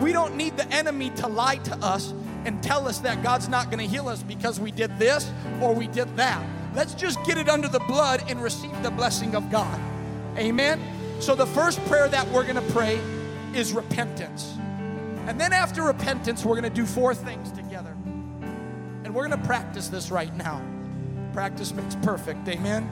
We 0.00 0.12
don't 0.12 0.36
need 0.36 0.56
the 0.56 0.68
enemy 0.72 1.10
to 1.10 1.26
lie 1.26 1.56
to 1.56 1.74
us 1.76 2.12
and 2.44 2.62
tell 2.62 2.86
us 2.86 3.00
that 3.00 3.22
God's 3.22 3.48
not 3.48 3.66
going 3.66 3.78
to 3.78 3.86
heal 3.86 4.08
us 4.08 4.22
because 4.22 4.60
we 4.60 4.70
did 4.70 4.98
this 4.98 5.30
or 5.60 5.74
we 5.74 5.88
did 5.88 6.16
that. 6.16 6.44
Let's 6.74 6.94
just 6.94 7.22
get 7.24 7.38
it 7.38 7.48
under 7.48 7.68
the 7.68 7.80
blood 7.80 8.22
and 8.28 8.40
receive 8.42 8.82
the 8.82 8.90
blessing 8.90 9.34
of 9.34 9.50
God. 9.50 9.80
Amen. 10.36 10.80
So, 11.18 11.34
the 11.34 11.46
first 11.46 11.82
prayer 11.86 12.08
that 12.08 12.28
we're 12.28 12.42
going 12.42 12.56
to 12.56 12.72
pray 12.72 13.00
is 13.54 13.72
repentance. 13.72 14.54
And 15.26 15.40
then, 15.40 15.52
after 15.52 15.82
repentance, 15.82 16.44
we're 16.44 16.60
going 16.60 16.72
to 16.72 16.80
do 16.80 16.86
four 16.86 17.14
things 17.14 17.50
together. 17.50 17.96
And 19.04 19.14
we're 19.14 19.26
going 19.26 19.40
to 19.40 19.46
practice 19.46 19.88
this 19.88 20.10
right 20.10 20.34
now. 20.36 20.62
Practice 21.32 21.74
makes 21.74 21.96
perfect. 21.96 22.48
Amen. 22.48 22.88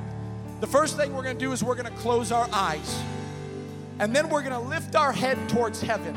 The 0.60 0.66
first 0.66 0.96
thing 0.96 1.14
we're 1.14 1.22
going 1.22 1.38
to 1.38 1.44
do 1.44 1.52
is 1.52 1.62
we're 1.62 1.76
going 1.76 1.92
to 1.92 1.98
close 2.00 2.32
our 2.32 2.48
eyes. 2.52 3.00
And 3.98 4.14
then 4.14 4.28
we're 4.28 4.42
going 4.42 4.52
to 4.52 4.68
lift 4.68 4.96
our 4.96 5.12
head 5.12 5.38
towards 5.48 5.80
heaven. 5.80 6.16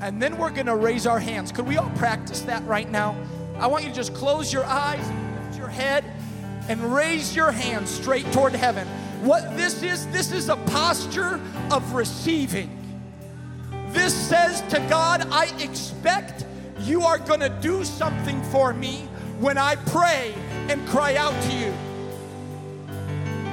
And 0.00 0.22
then 0.22 0.38
we're 0.38 0.50
going 0.50 0.66
to 0.66 0.76
raise 0.76 1.06
our 1.06 1.18
hands. 1.18 1.52
Could 1.52 1.66
we 1.66 1.76
all 1.76 1.90
practice 1.90 2.40
that 2.42 2.64
right 2.66 2.90
now? 2.90 3.16
I 3.58 3.66
want 3.66 3.84
you 3.84 3.90
to 3.90 3.96
just 3.96 4.14
close 4.14 4.52
your 4.52 4.64
eyes, 4.64 5.04
lift 5.44 5.58
your 5.58 5.68
head, 5.68 6.04
and 6.68 6.94
raise 6.94 7.34
your 7.34 7.50
hands 7.50 7.90
straight 7.90 8.30
toward 8.32 8.54
heaven. 8.54 8.86
What 9.22 9.56
this 9.56 9.82
is, 9.82 10.06
this 10.08 10.32
is 10.32 10.48
a 10.48 10.56
posture 10.56 11.40
of 11.70 11.92
receiving. 11.92 12.77
This 13.92 14.14
says 14.14 14.62
to 14.72 14.80
God, 14.88 15.26
I 15.30 15.46
expect 15.62 16.44
you 16.80 17.02
are 17.02 17.18
going 17.18 17.40
to 17.40 17.48
do 17.48 17.84
something 17.84 18.42
for 18.44 18.72
me 18.72 19.08
when 19.40 19.58
I 19.58 19.76
pray 19.76 20.34
and 20.68 20.86
cry 20.88 21.16
out 21.16 21.34
to 21.44 21.52
you. 21.52 21.72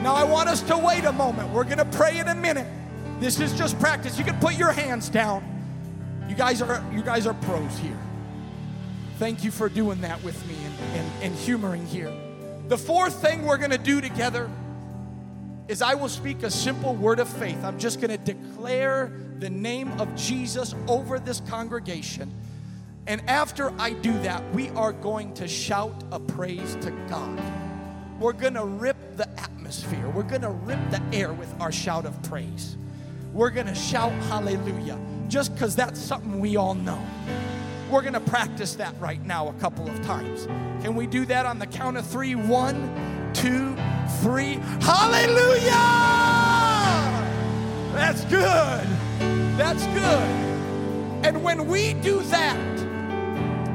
Now, 0.03 0.13
I 0.13 0.23
want 0.23 0.49
us 0.49 0.61
to 0.63 0.77
wait 0.77 1.05
a 1.05 1.11
moment. 1.11 1.51
We're 1.51 1.63
going 1.63 1.77
to 1.77 1.85
pray 1.85 2.19
in 2.19 2.27
a 2.27 2.35
minute. 2.35 2.67
This 3.19 3.39
is 3.39 3.53
just 3.53 3.79
practice. 3.79 4.17
You 4.17 4.25
can 4.25 4.37
put 4.39 4.55
your 4.55 4.71
hands 4.71 5.09
down. 5.09 5.43
You 6.27 6.35
guys 6.35 6.61
are 6.61 6.83
you 6.91 7.01
guys 7.01 7.27
are 7.27 7.33
pros 7.33 7.77
here. 7.77 7.97
Thank 9.19 9.43
you 9.43 9.51
for 9.51 9.69
doing 9.69 10.01
that 10.01 10.21
with 10.23 10.45
me 10.47 10.55
and, 10.65 10.99
and, 10.99 11.23
and 11.23 11.35
humoring 11.35 11.85
here. 11.85 12.11
The 12.67 12.77
fourth 12.77 13.21
thing 13.21 13.45
we're 13.45 13.57
gonna 13.57 13.77
do 13.77 14.01
together 14.01 14.49
is 15.67 15.81
I 15.81 15.95
will 15.95 16.09
speak 16.09 16.43
a 16.43 16.51
simple 16.51 16.95
word 16.95 17.19
of 17.19 17.27
faith. 17.27 17.63
I'm 17.63 17.79
just 17.79 18.01
gonna 18.01 18.17
declare 18.17 19.11
the 19.39 19.49
name 19.49 19.91
of 19.99 20.15
Jesus 20.15 20.75
over 20.87 21.19
this 21.19 21.41
congregation. 21.41 22.31
And 23.07 23.21
after 23.29 23.71
I 23.79 23.91
do 23.91 24.13
that, 24.19 24.43
we 24.53 24.69
are 24.69 24.93
going 24.93 25.33
to 25.35 25.47
shout 25.47 26.03
a 26.11 26.19
praise 26.19 26.75
to 26.81 26.91
God. 27.09 27.39
We're 28.19 28.33
gonna 28.33 28.65
rip 28.65 29.17
the 29.17 29.29
atmosphere, 29.39 30.09
we're 30.09 30.23
gonna 30.23 30.51
rip 30.51 30.79
the 30.89 31.01
air 31.13 31.33
with 31.33 31.53
our 31.59 31.71
shout 31.71 32.05
of 32.05 32.21
praise. 32.23 32.77
We're 33.33 33.49
gonna 33.49 33.75
shout 33.75 34.11
hallelujah 34.23 34.97
just 35.27 35.53
because 35.53 35.75
that's 35.75 35.99
something 35.99 36.39
we 36.39 36.55
all 36.55 36.75
know. 36.75 37.01
We're 37.89 38.01
going 38.01 38.13
to 38.13 38.19
practice 38.19 38.75
that 38.75 38.99
right 38.99 39.23
now 39.23 39.49
a 39.49 39.53
couple 39.53 39.87
of 39.87 40.01
times. 40.05 40.47
Can 40.83 40.95
we 40.95 41.05
do 41.05 41.25
that 41.27 41.45
on 41.45 41.59
the 41.59 41.67
count 41.67 41.97
of 41.97 42.05
three? 42.07 42.33
One, 42.33 42.75
two, 43.35 43.75
three. 44.21 44.59
Hallelujah! 44.81 45.71
That's 47.93 48.23
good. 48.25 48.87
That's 49.57 49.85
good. 49.87 50.45
And 51.25 51.43
when 51.43 51.67
we 51.67 51.93
do 51.93 52.21
that, 52.23 52.79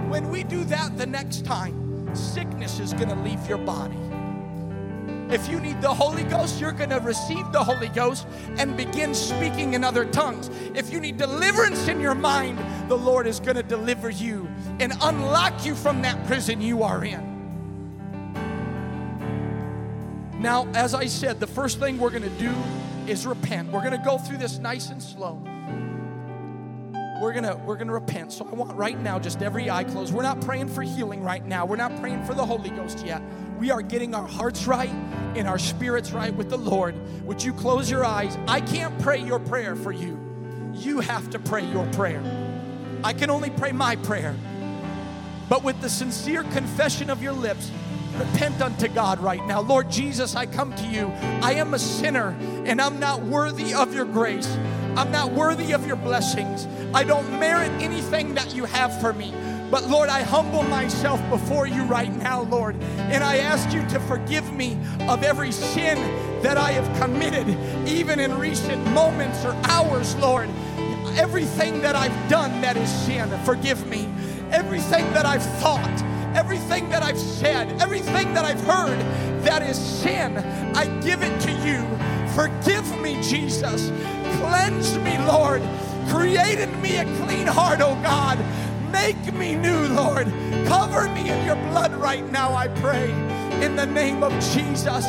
when 0.09 0.31
we 0.31 0.43
do 0.43 0.65
that 0.65 0.97
the 0.97 1.07
next 1.07 1.45
time, 1.45 2.15
sickness 2.15 2.81
is 2.81 2.93
going 2.93 3.09
to 3.09 3.15
leave 3.17 3.49
your 3.49 3.59
body. 3.59 3.97
If 5.31 5.49
you 5.49 5.61
need 5.61 5.81
the 5.81 5.95
Holy 5.95 6.25
Ghost, 6.25 6.61
you're 6.61 6.73
going 6.73 6.91
to 6.91 6.99
receive 6.99 7.53
the 7.53 7.63
Holy 7.63 7.87
Ghost 7.89 8.27
and 8.59 8.77
begin 8.77 9.15
speaking 9.15 9.75
in 9.75 9.85
other 9.85 10.05
tongues. 10.05 10.51
If 10.75 10.93
you 10.93 10.99
need 10.99 11.19
deliverance 11.19 11.87
in 11.87 12.01
your 12.01 12.17
mind, 12.17 12.59
the 12.91 12.97
Lord 12.97 13.29
is 13.29 13.39
going 13.39 13.55
to 13.55 13.63
deliver 13.63 14.11
you 14.11 14.49
and 14.81 14.93
unlock 15.03 15.65
you 15.65 15.77
from 15.77 16.03
that 16.03 16.27
prison 16.27 16.61
you 16.61 16.83
are 16.83 17.05
in. 17.05 17.30
Now, 20.41 20.67
as 20.73 20.95
I 20.95 21.05
said, 21.05 21.39
the 21.39 21.47
first 21.47 21.81
thing 21.81 21.99
we're 21.99 22.09
going 22.09 22.23
to 22.23 22.31
do 22.31 22.55
is 23.07 23.27
repent. 23.27 23.71
We're 23.71 23.83
going 23.83 23.93
to 23.93 24.03
go 24.03 24.17
through 24.17 24.39
this 24.39 24.57
nice 24.57 24.89
and 24.89 25.03
slow. 25.03 25.35
We're 27.21 27.33
going 27.35 27.45
to 27.45 27.61
we're 27.67 27.77
going 27.77 27.89
to 27.89 27.93
repent. 27.93 28.33
So 28.33 28.49
I 28.51 28.55
want 28.55 28.75
right 28.75 28.99
now 28.99 29.19
just 29.19 29.43
every 29.43 29.69
eye 29.69 29.85
closed. 29.85 30.15
We're 30.15 30.23
not 30.23 30.41
praying 30.41 30.69
for 30.69 30.81
healing 30.81 31.23
right 31.23 31.45
now. 31.45 31.67
We're 31.67 31.77
not 31.77 31.95
praying 32.01 32.25
for 32.25 32.33
the 32.33 32.47
Holy 32.47 32.71
Ghost 32.71 33.05
yet. 33.05 33.21
We 33.59 33.71
are 33.71 33.83
getting 33.83 34.15
our 34.15 34.27
hearts 34.27 34.67
right 34.67 34.89
and 35.37 35.47
our 35.47 35.59
spirits 35.59 36.13
right 36.13 36.35
with 36.35 36.49
the 36.49 36.57
Lord. 36.57 36.95
Would 37.27 37.43
you 37.43 37.53
close 37.53 37.91
your 37.91 38.07
eyes? 38.07 38.39
I 38.49 38.63
can't 38.63 38.99
pray 39.01 39.21
your 39.21 39.41
prayer 39.41 39.77
for 39.77 39.93
you. 39.93 40.19
You 40.73 41.01
have 41.01 41.29
to 41.31 41.39
pray 41.39 41.67
your 41.67 41.85
prayer. 41.89 42.23
I 43.05 43.13
can 43.13 43.29
only 43.29 43.51
pray 43.51 43.73
my 43.73 43.97
prayer. 43.97 44.35
But 45.51 45.65
with 45.65 45.79
the 45.83 45.91
sincere 45.91 46.45
confession 46.45 47.11
of 47.11 47.23
your 47.23 47.33
lips, 47.35 47.71
repent 48.21 48.61
unto 48.61 48.87
God 48.89 49.19
right 49.21 49.45
now. 49.47 49.61
Lord 49.61 49.91
Jesus, 49.91 50.37
I 50.37 50.47
come 50.47 50.75
to 50.77 50.87
you. 50.87 51.09
I 51.43 51.55
am 51.55 51.75
a 51.75 51.79
sinner 51.79 52.37
and 52.67 52.81
I'm 52.81 53.01
not 53.01 53.23
worthy 53.23 53.73
of 53.73 53.95
your 53.95 54.05
grace. 54.05 54.49
I'm 54.97 55.11
not 55.11 55.33
worthy 55.33 55.73
of 55.73 55.87
your 55.87 55.97
blessings. 55.97 56.67
I 56.93 57.05
don't 57.05 57.39
merit 57.39 57.71
anything 57.81 58.35
that 58.35 58.55
you 58.55 58.65
have 58.65 59.01
for 59.01 59.13
me. 59.13 59.33
But 59.71 59.85
Lord, 59.85 60.09
I 60.09 60.23
humble 60.23 60.65
myself 60.65 61.21
before 61.31 61.67
you 61.67 61.85
right 61.85 62.15
now, 62.17 62.43
Lord, 62.43 62.75
and 62.99 63.23
I 63.23 63.37
ask 63.37 63.73
you 63.73 63.87
to 63.89 64.01
forgive 64.01 64.53
me 64.53 64.77
of 65.09 65.23
every 65.23 65.53
sin 65.53 65.97
that 66.43 66.59
I 66.59 66.73
have 66.73 67.01
committed, 67.01 67.49
even 67.89 68.19
in 68.19 68.37
recent 68.37 68.85
moments 68.89 69.45
or 69.45 69.53
hours, 69.65 70.17
Lord. 70.17 70.49
Everything 71.17 71.81
that 71.83 71.95
I've 71.95 72.29
done 72.29 72.61
that 72.63 72.77
is 72.77 72.91
sin, 72.91 73.31
forgive 73.45 73.87
me. 73.87 74.09
Everything 74.51 75.05
that 75.13 75.25
I've 75.25 75.45
thought, 75.61 76.03
everything 76.35 76.89
that 76.91 77.03
I've 77.03 77.19
said, 77.19 77.81
everything 77.81 78.35
that 78.35 78.45
I've 78.45 78.61
heard 78.61 78.99
that 79.45 79.63
is 79.63 79.79
sin, 79.79 80.37
I 80.75 80.87
give 81.01 81.23
it 81.23 81.41
to 81.41 81.53
you. 81.67 81.87
Forgive 82.35 83.01
me, 83.01 83.21
Jesus. 83.23 83.91
Cleanse 84.39 84.97
me, 84.99 85.19
Lord. 85.27 85.63
Create 86.09 86.59
in 86.59 86.81
me 86.83 86.97
a 86.97 87.05
clean 87.25 87.47
heart, 87.47 87.81
oh 87.81 87.95
God. 88.03 88.39
Make 88.93 89.33
me 89.35 89.55
new, 89.55 89.87
Lord. 89.89 90.27
Cover 90.67 91.09
me 91.11 91.31
in 91.31 91.45
your 91.45 91.57
blood 91.71 91.95
right 91.95 92.29
now, 92.31 92.55
I 92.55 92.69
pray. 92.69 93.11
In 93.65 93.77
the 93.77 93.87
name 93.87 94.23
of 94.23 94.33
Jesus. 94.53 95.07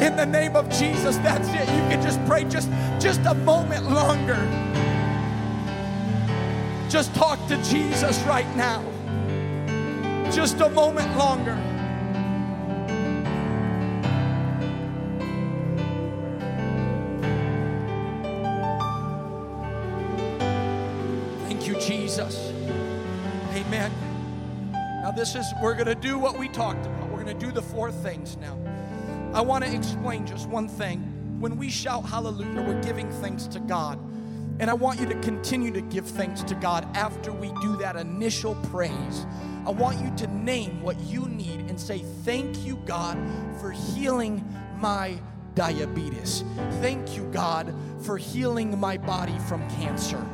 In 0.00 0.16
the 0.16 0.26
name 0.26 0.56
of 0.56 0.68
Jesus. 0.70 1.16
That's 1.18 1.48
it. 1.48 1.60
You 1.60 1.82
can 1.88 2.02
just 2.02 2.24
pray 2.24 2.44
just, 2.44 2.70
just 3.00 3.20
a 3.26 3.34
moment 3.34 3.90
longer. 3.90 4.38
Just 6.88 7.14
talk 7.14 7.38
to 7.48 7.62
Jesus 7.64 8.18
right 8.22 8.56
now. 8.56 8.82
Just 10.30 10.60
a 10.60 10.68
moment 10.68 11.16
longer. 11.16 11.56
Thank 21.46 21.66
you, 21.66 21.74
Jesus. 21.80 22.52
Amen. 23.52 23.90
Now, 25.02 25.10
this 25.10 25.34
is, 25.34 25.44
we're 25.62 25.74
going 25.74 25.86
to 25.86 25.94
do 25.94 26.18
what 26.18 26.38
we 26.38 26.48
talked 26.48 26.86
about. 26.86 27.08
We're 27.08 27.24
going 27.24 27.38
to 27.38 27.46
do 27.46 27.50
the 27.50 27.62
four 27.62 27.90
things 27.90 28.36
now. 28.36 28.58
I 29.32 29.40
want 29.40 29.64
to 29.64 29.74
explain 29.74 30.26
just 30.26 30.48
one 30.48 30.68
thing. 30.68 31.00
When 31.40 31.56
we 31.56 31.68
shout 31.70 32.04
hallelujah, 32.04 32.62
we're 32.62 32.82
giving 32.82 33.10
thanks 33.20 33.46
to 33.48 33.60
God. 33.60 33.98
And 34.60 34.68
I 34.70 34.74
want 34.74 34.98
you 34.98 35.06
to 35.06 35.14
continue 35.20 35.70
to 35.72 35.80
give 35.80 36.06
thanks 36.06 36.42
to 36.42 36.54
God 36.54 36.86
after 36.96 37.32
we 37.32 37.52
do 37.60 37.76
that 37.78 37.96
initial 37.96 38.56
praise. 38.70 39.26
I 39.66 39.70
want 39.70 40.00
you 40.00 40.12
to 40.16 40.26
name 40.34 40.82
what 40.82 40.98
you 41.00 41.26
need 41.28 41.60
and 41.68 41.80
say, 41.80 41.98
Thank 42.24 42.64
you, 42.64 42.76
God, 42.84 43.18
for 43.60 43.70
healing 43.70 44.44
my 44.78 45.18
diabetes. 45.54 46.44
Thank 46.80 47.16
you, 47.16 47.24
God, 47.32 47.74
for 48.00 48.16
healing 48.16 48.78
my 48.78 48.96
body 48.96 49.36
from 49.48 49.68
cancer. 49.70 50.24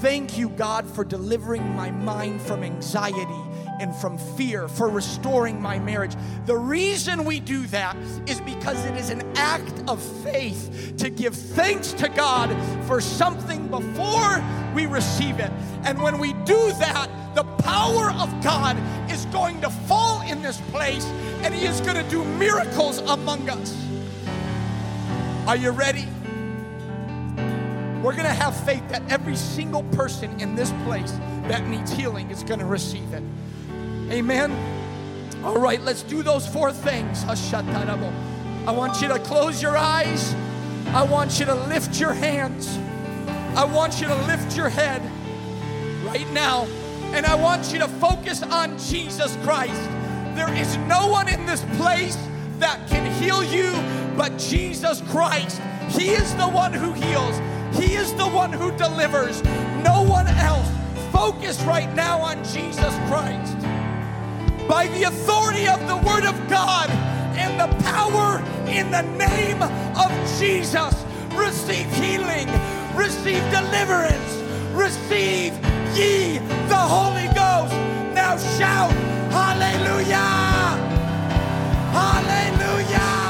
Thank 0.00 0.38
you, 0.38 0.48
God, 0.50 0.86
for 0.86 1.04
delivering 1.04 1.74
my 1.74 1.90
mind 1.90 2.40
from 2.40 2.62
anxiety 2.62 3.49
and 3.80 3.96
from 3.96 4.18
fear, 4.18 4.68
for 4.68 4.88
restoring 4.88 5.60
my 5.60 5.78
marriage. 5.78 6.14
The 6.46 6.56
reason 6.56 7.24
we 7.24 7.40
do 7.40 7.66
that 7.68 7.96
is 8.26 8.40
because 8.42 8.84
it 8.84 8.94
is 8.96 9.10
an 9.10 9.22
act 9.36 9.82
of 9.88 10.00
faith 10.22 10.94
to 10.98 11.08
give 11.08 11.34
thanks 11.34 11.92
to 11.94 12.08
God 12.08 12.54
for 12.86 13.00
something 13.00 13.66
before 13.68 14.44
we 14.74 14.86
receive 14.86 15.40
it. 15.40 15.50
And 15.84 16.00
when 16.00 16.18
we 16.18 16.34
do 16.44 16.72
that, 16.74 17.08
the 17.34 17.44
power 17.62 18.10
of 18.12 18.42
God 18.42 18.76
is 19.10 19.24
going 19.26 19.60
to 19.62 19.70
fall 19.70 20.20
in 20.22 20.42
this 20.42 20.60
place 20.72 21.06
and 21.42 21.54
He 21.54 21.66
is 21.66 21.80
going 21.80 21.96
to 21.96 22.08
do 22.10 22.22
miracles 22.24 22.98
among 22.98 23.48
us. 23.48 23.76
Are 25.46 25.56
you 25.56 25.70
ready? 25.70 26.06
We're 28.02 28.12
going 28.12 28.24
to 28.24 28.32
have 28.32 28.58
faith 28.64 28.86
that 28.88 29.02
every 29.10 29.36
single 29.36 29.82
person 29.84 30.38
in 30.40 30.54
this 30.54 30.70
place 30.84 31.12
that 31.48 31.66
needs 31.66 31.92
healing 31.92 32.30
is 32.30 32.42
going 32.42 32.60
to 32.60 32.66
receive 32.66 33.12
it. 33.12 33.22
Amen. 34.10 34.50
All 35.44 35.58
right, 35.58 35.80
let's 35.80 36.02
do 36.02 36.24
those 36.24 36.44
four 36.46 36.72
things. 36.72 37.24
I 37.24 38.72
want 38.72 39.00
you 39.00 39.06
to 39.08 39.18
close 39.20 39.62
your 39.62 39.76
eyes. 39.76 40.34
I 40.88 41.04
want 41.04 41.38
you 41.38 41.46
to 41.46 41.54
lift 41.54 42.00
your 42.00 42.12
hands. 42.12 42.76
I 43.56 43.64
want 43.64 44.00
you 44.00 44.08
to 44.08 44.14
lift 44.26 44.56
your 44.56 44.68
head 44.68 45.00
right 46.04 46.28
now. 46.32 46.66
And 47.12 47.24
I 47.24 47.36
want 47.36 47.72
you 47.72 47.78
to 47.78 47.86
focus 47.86 48.42
on 48.42 48.76
Jesus 48.78 49.36
Christ. 49.44 49.80
There 50.34 50.52
is 50.54 50.76
no 50.88 51.06
one 51.06 51.28
in 51.28 51.46
this 51.46 51.64
place 51.76 52.16
that 52.58 52.86
can 52.88 53.10
heal 53.22 53.44
you 53.44 53.70
but 54.16 54.36
Jesus 54.38 55.02
Christ. 55.10 55.60
He 55.88 56.10
is 56.10 56.34
the 56.34 56.48
one 56.48 56.72
who 56.72 56.92
heals, 56.92 57.38
He 57.76 57.94
is 57.94 58.12
the 58.14 58.26
one 58.26 58.52
who 58.52 58.76
delivers. 58.76 59.42
No 59.84 60.02
one 60.02 60.26
else. 60.26 60.68
Focus 61.12 61.60
right 61.62 61.92
now 61.94 62.18
on 62.18 62.38
Jesus 62.44 62.94
Christ 63.08 63.59
by 64.70 64.86
the 64.86 65.02
authority 65.02 65.66
of 65.66 65.80
the 65.88 65.96
Word 65.96 66.24
of 66.24 66.36
God 66.48 66.88
and 67.34 67.58
the 67.58 67.66
power 67.82 68.38
in 68.68 68.88
the 68.92 69.02
name 69.18 69.60
of 69.60 70.10
Jesus. 70.38 70.94
Receive 71.34 71.92
healing, 71.94 72.46
receive 72.94 73.42
deliverance, 73.50 74.32
receive 74.72 75.52
ye 75.96 76.38
the 76.68 76.82
Holy 76.94 77.26
Ghost. 77.34 77.74
Now 78.14 78.36
shout, 78.56 78.92
Hallelujah! 79.32 80.14
Hallelujah! 81.90 83.29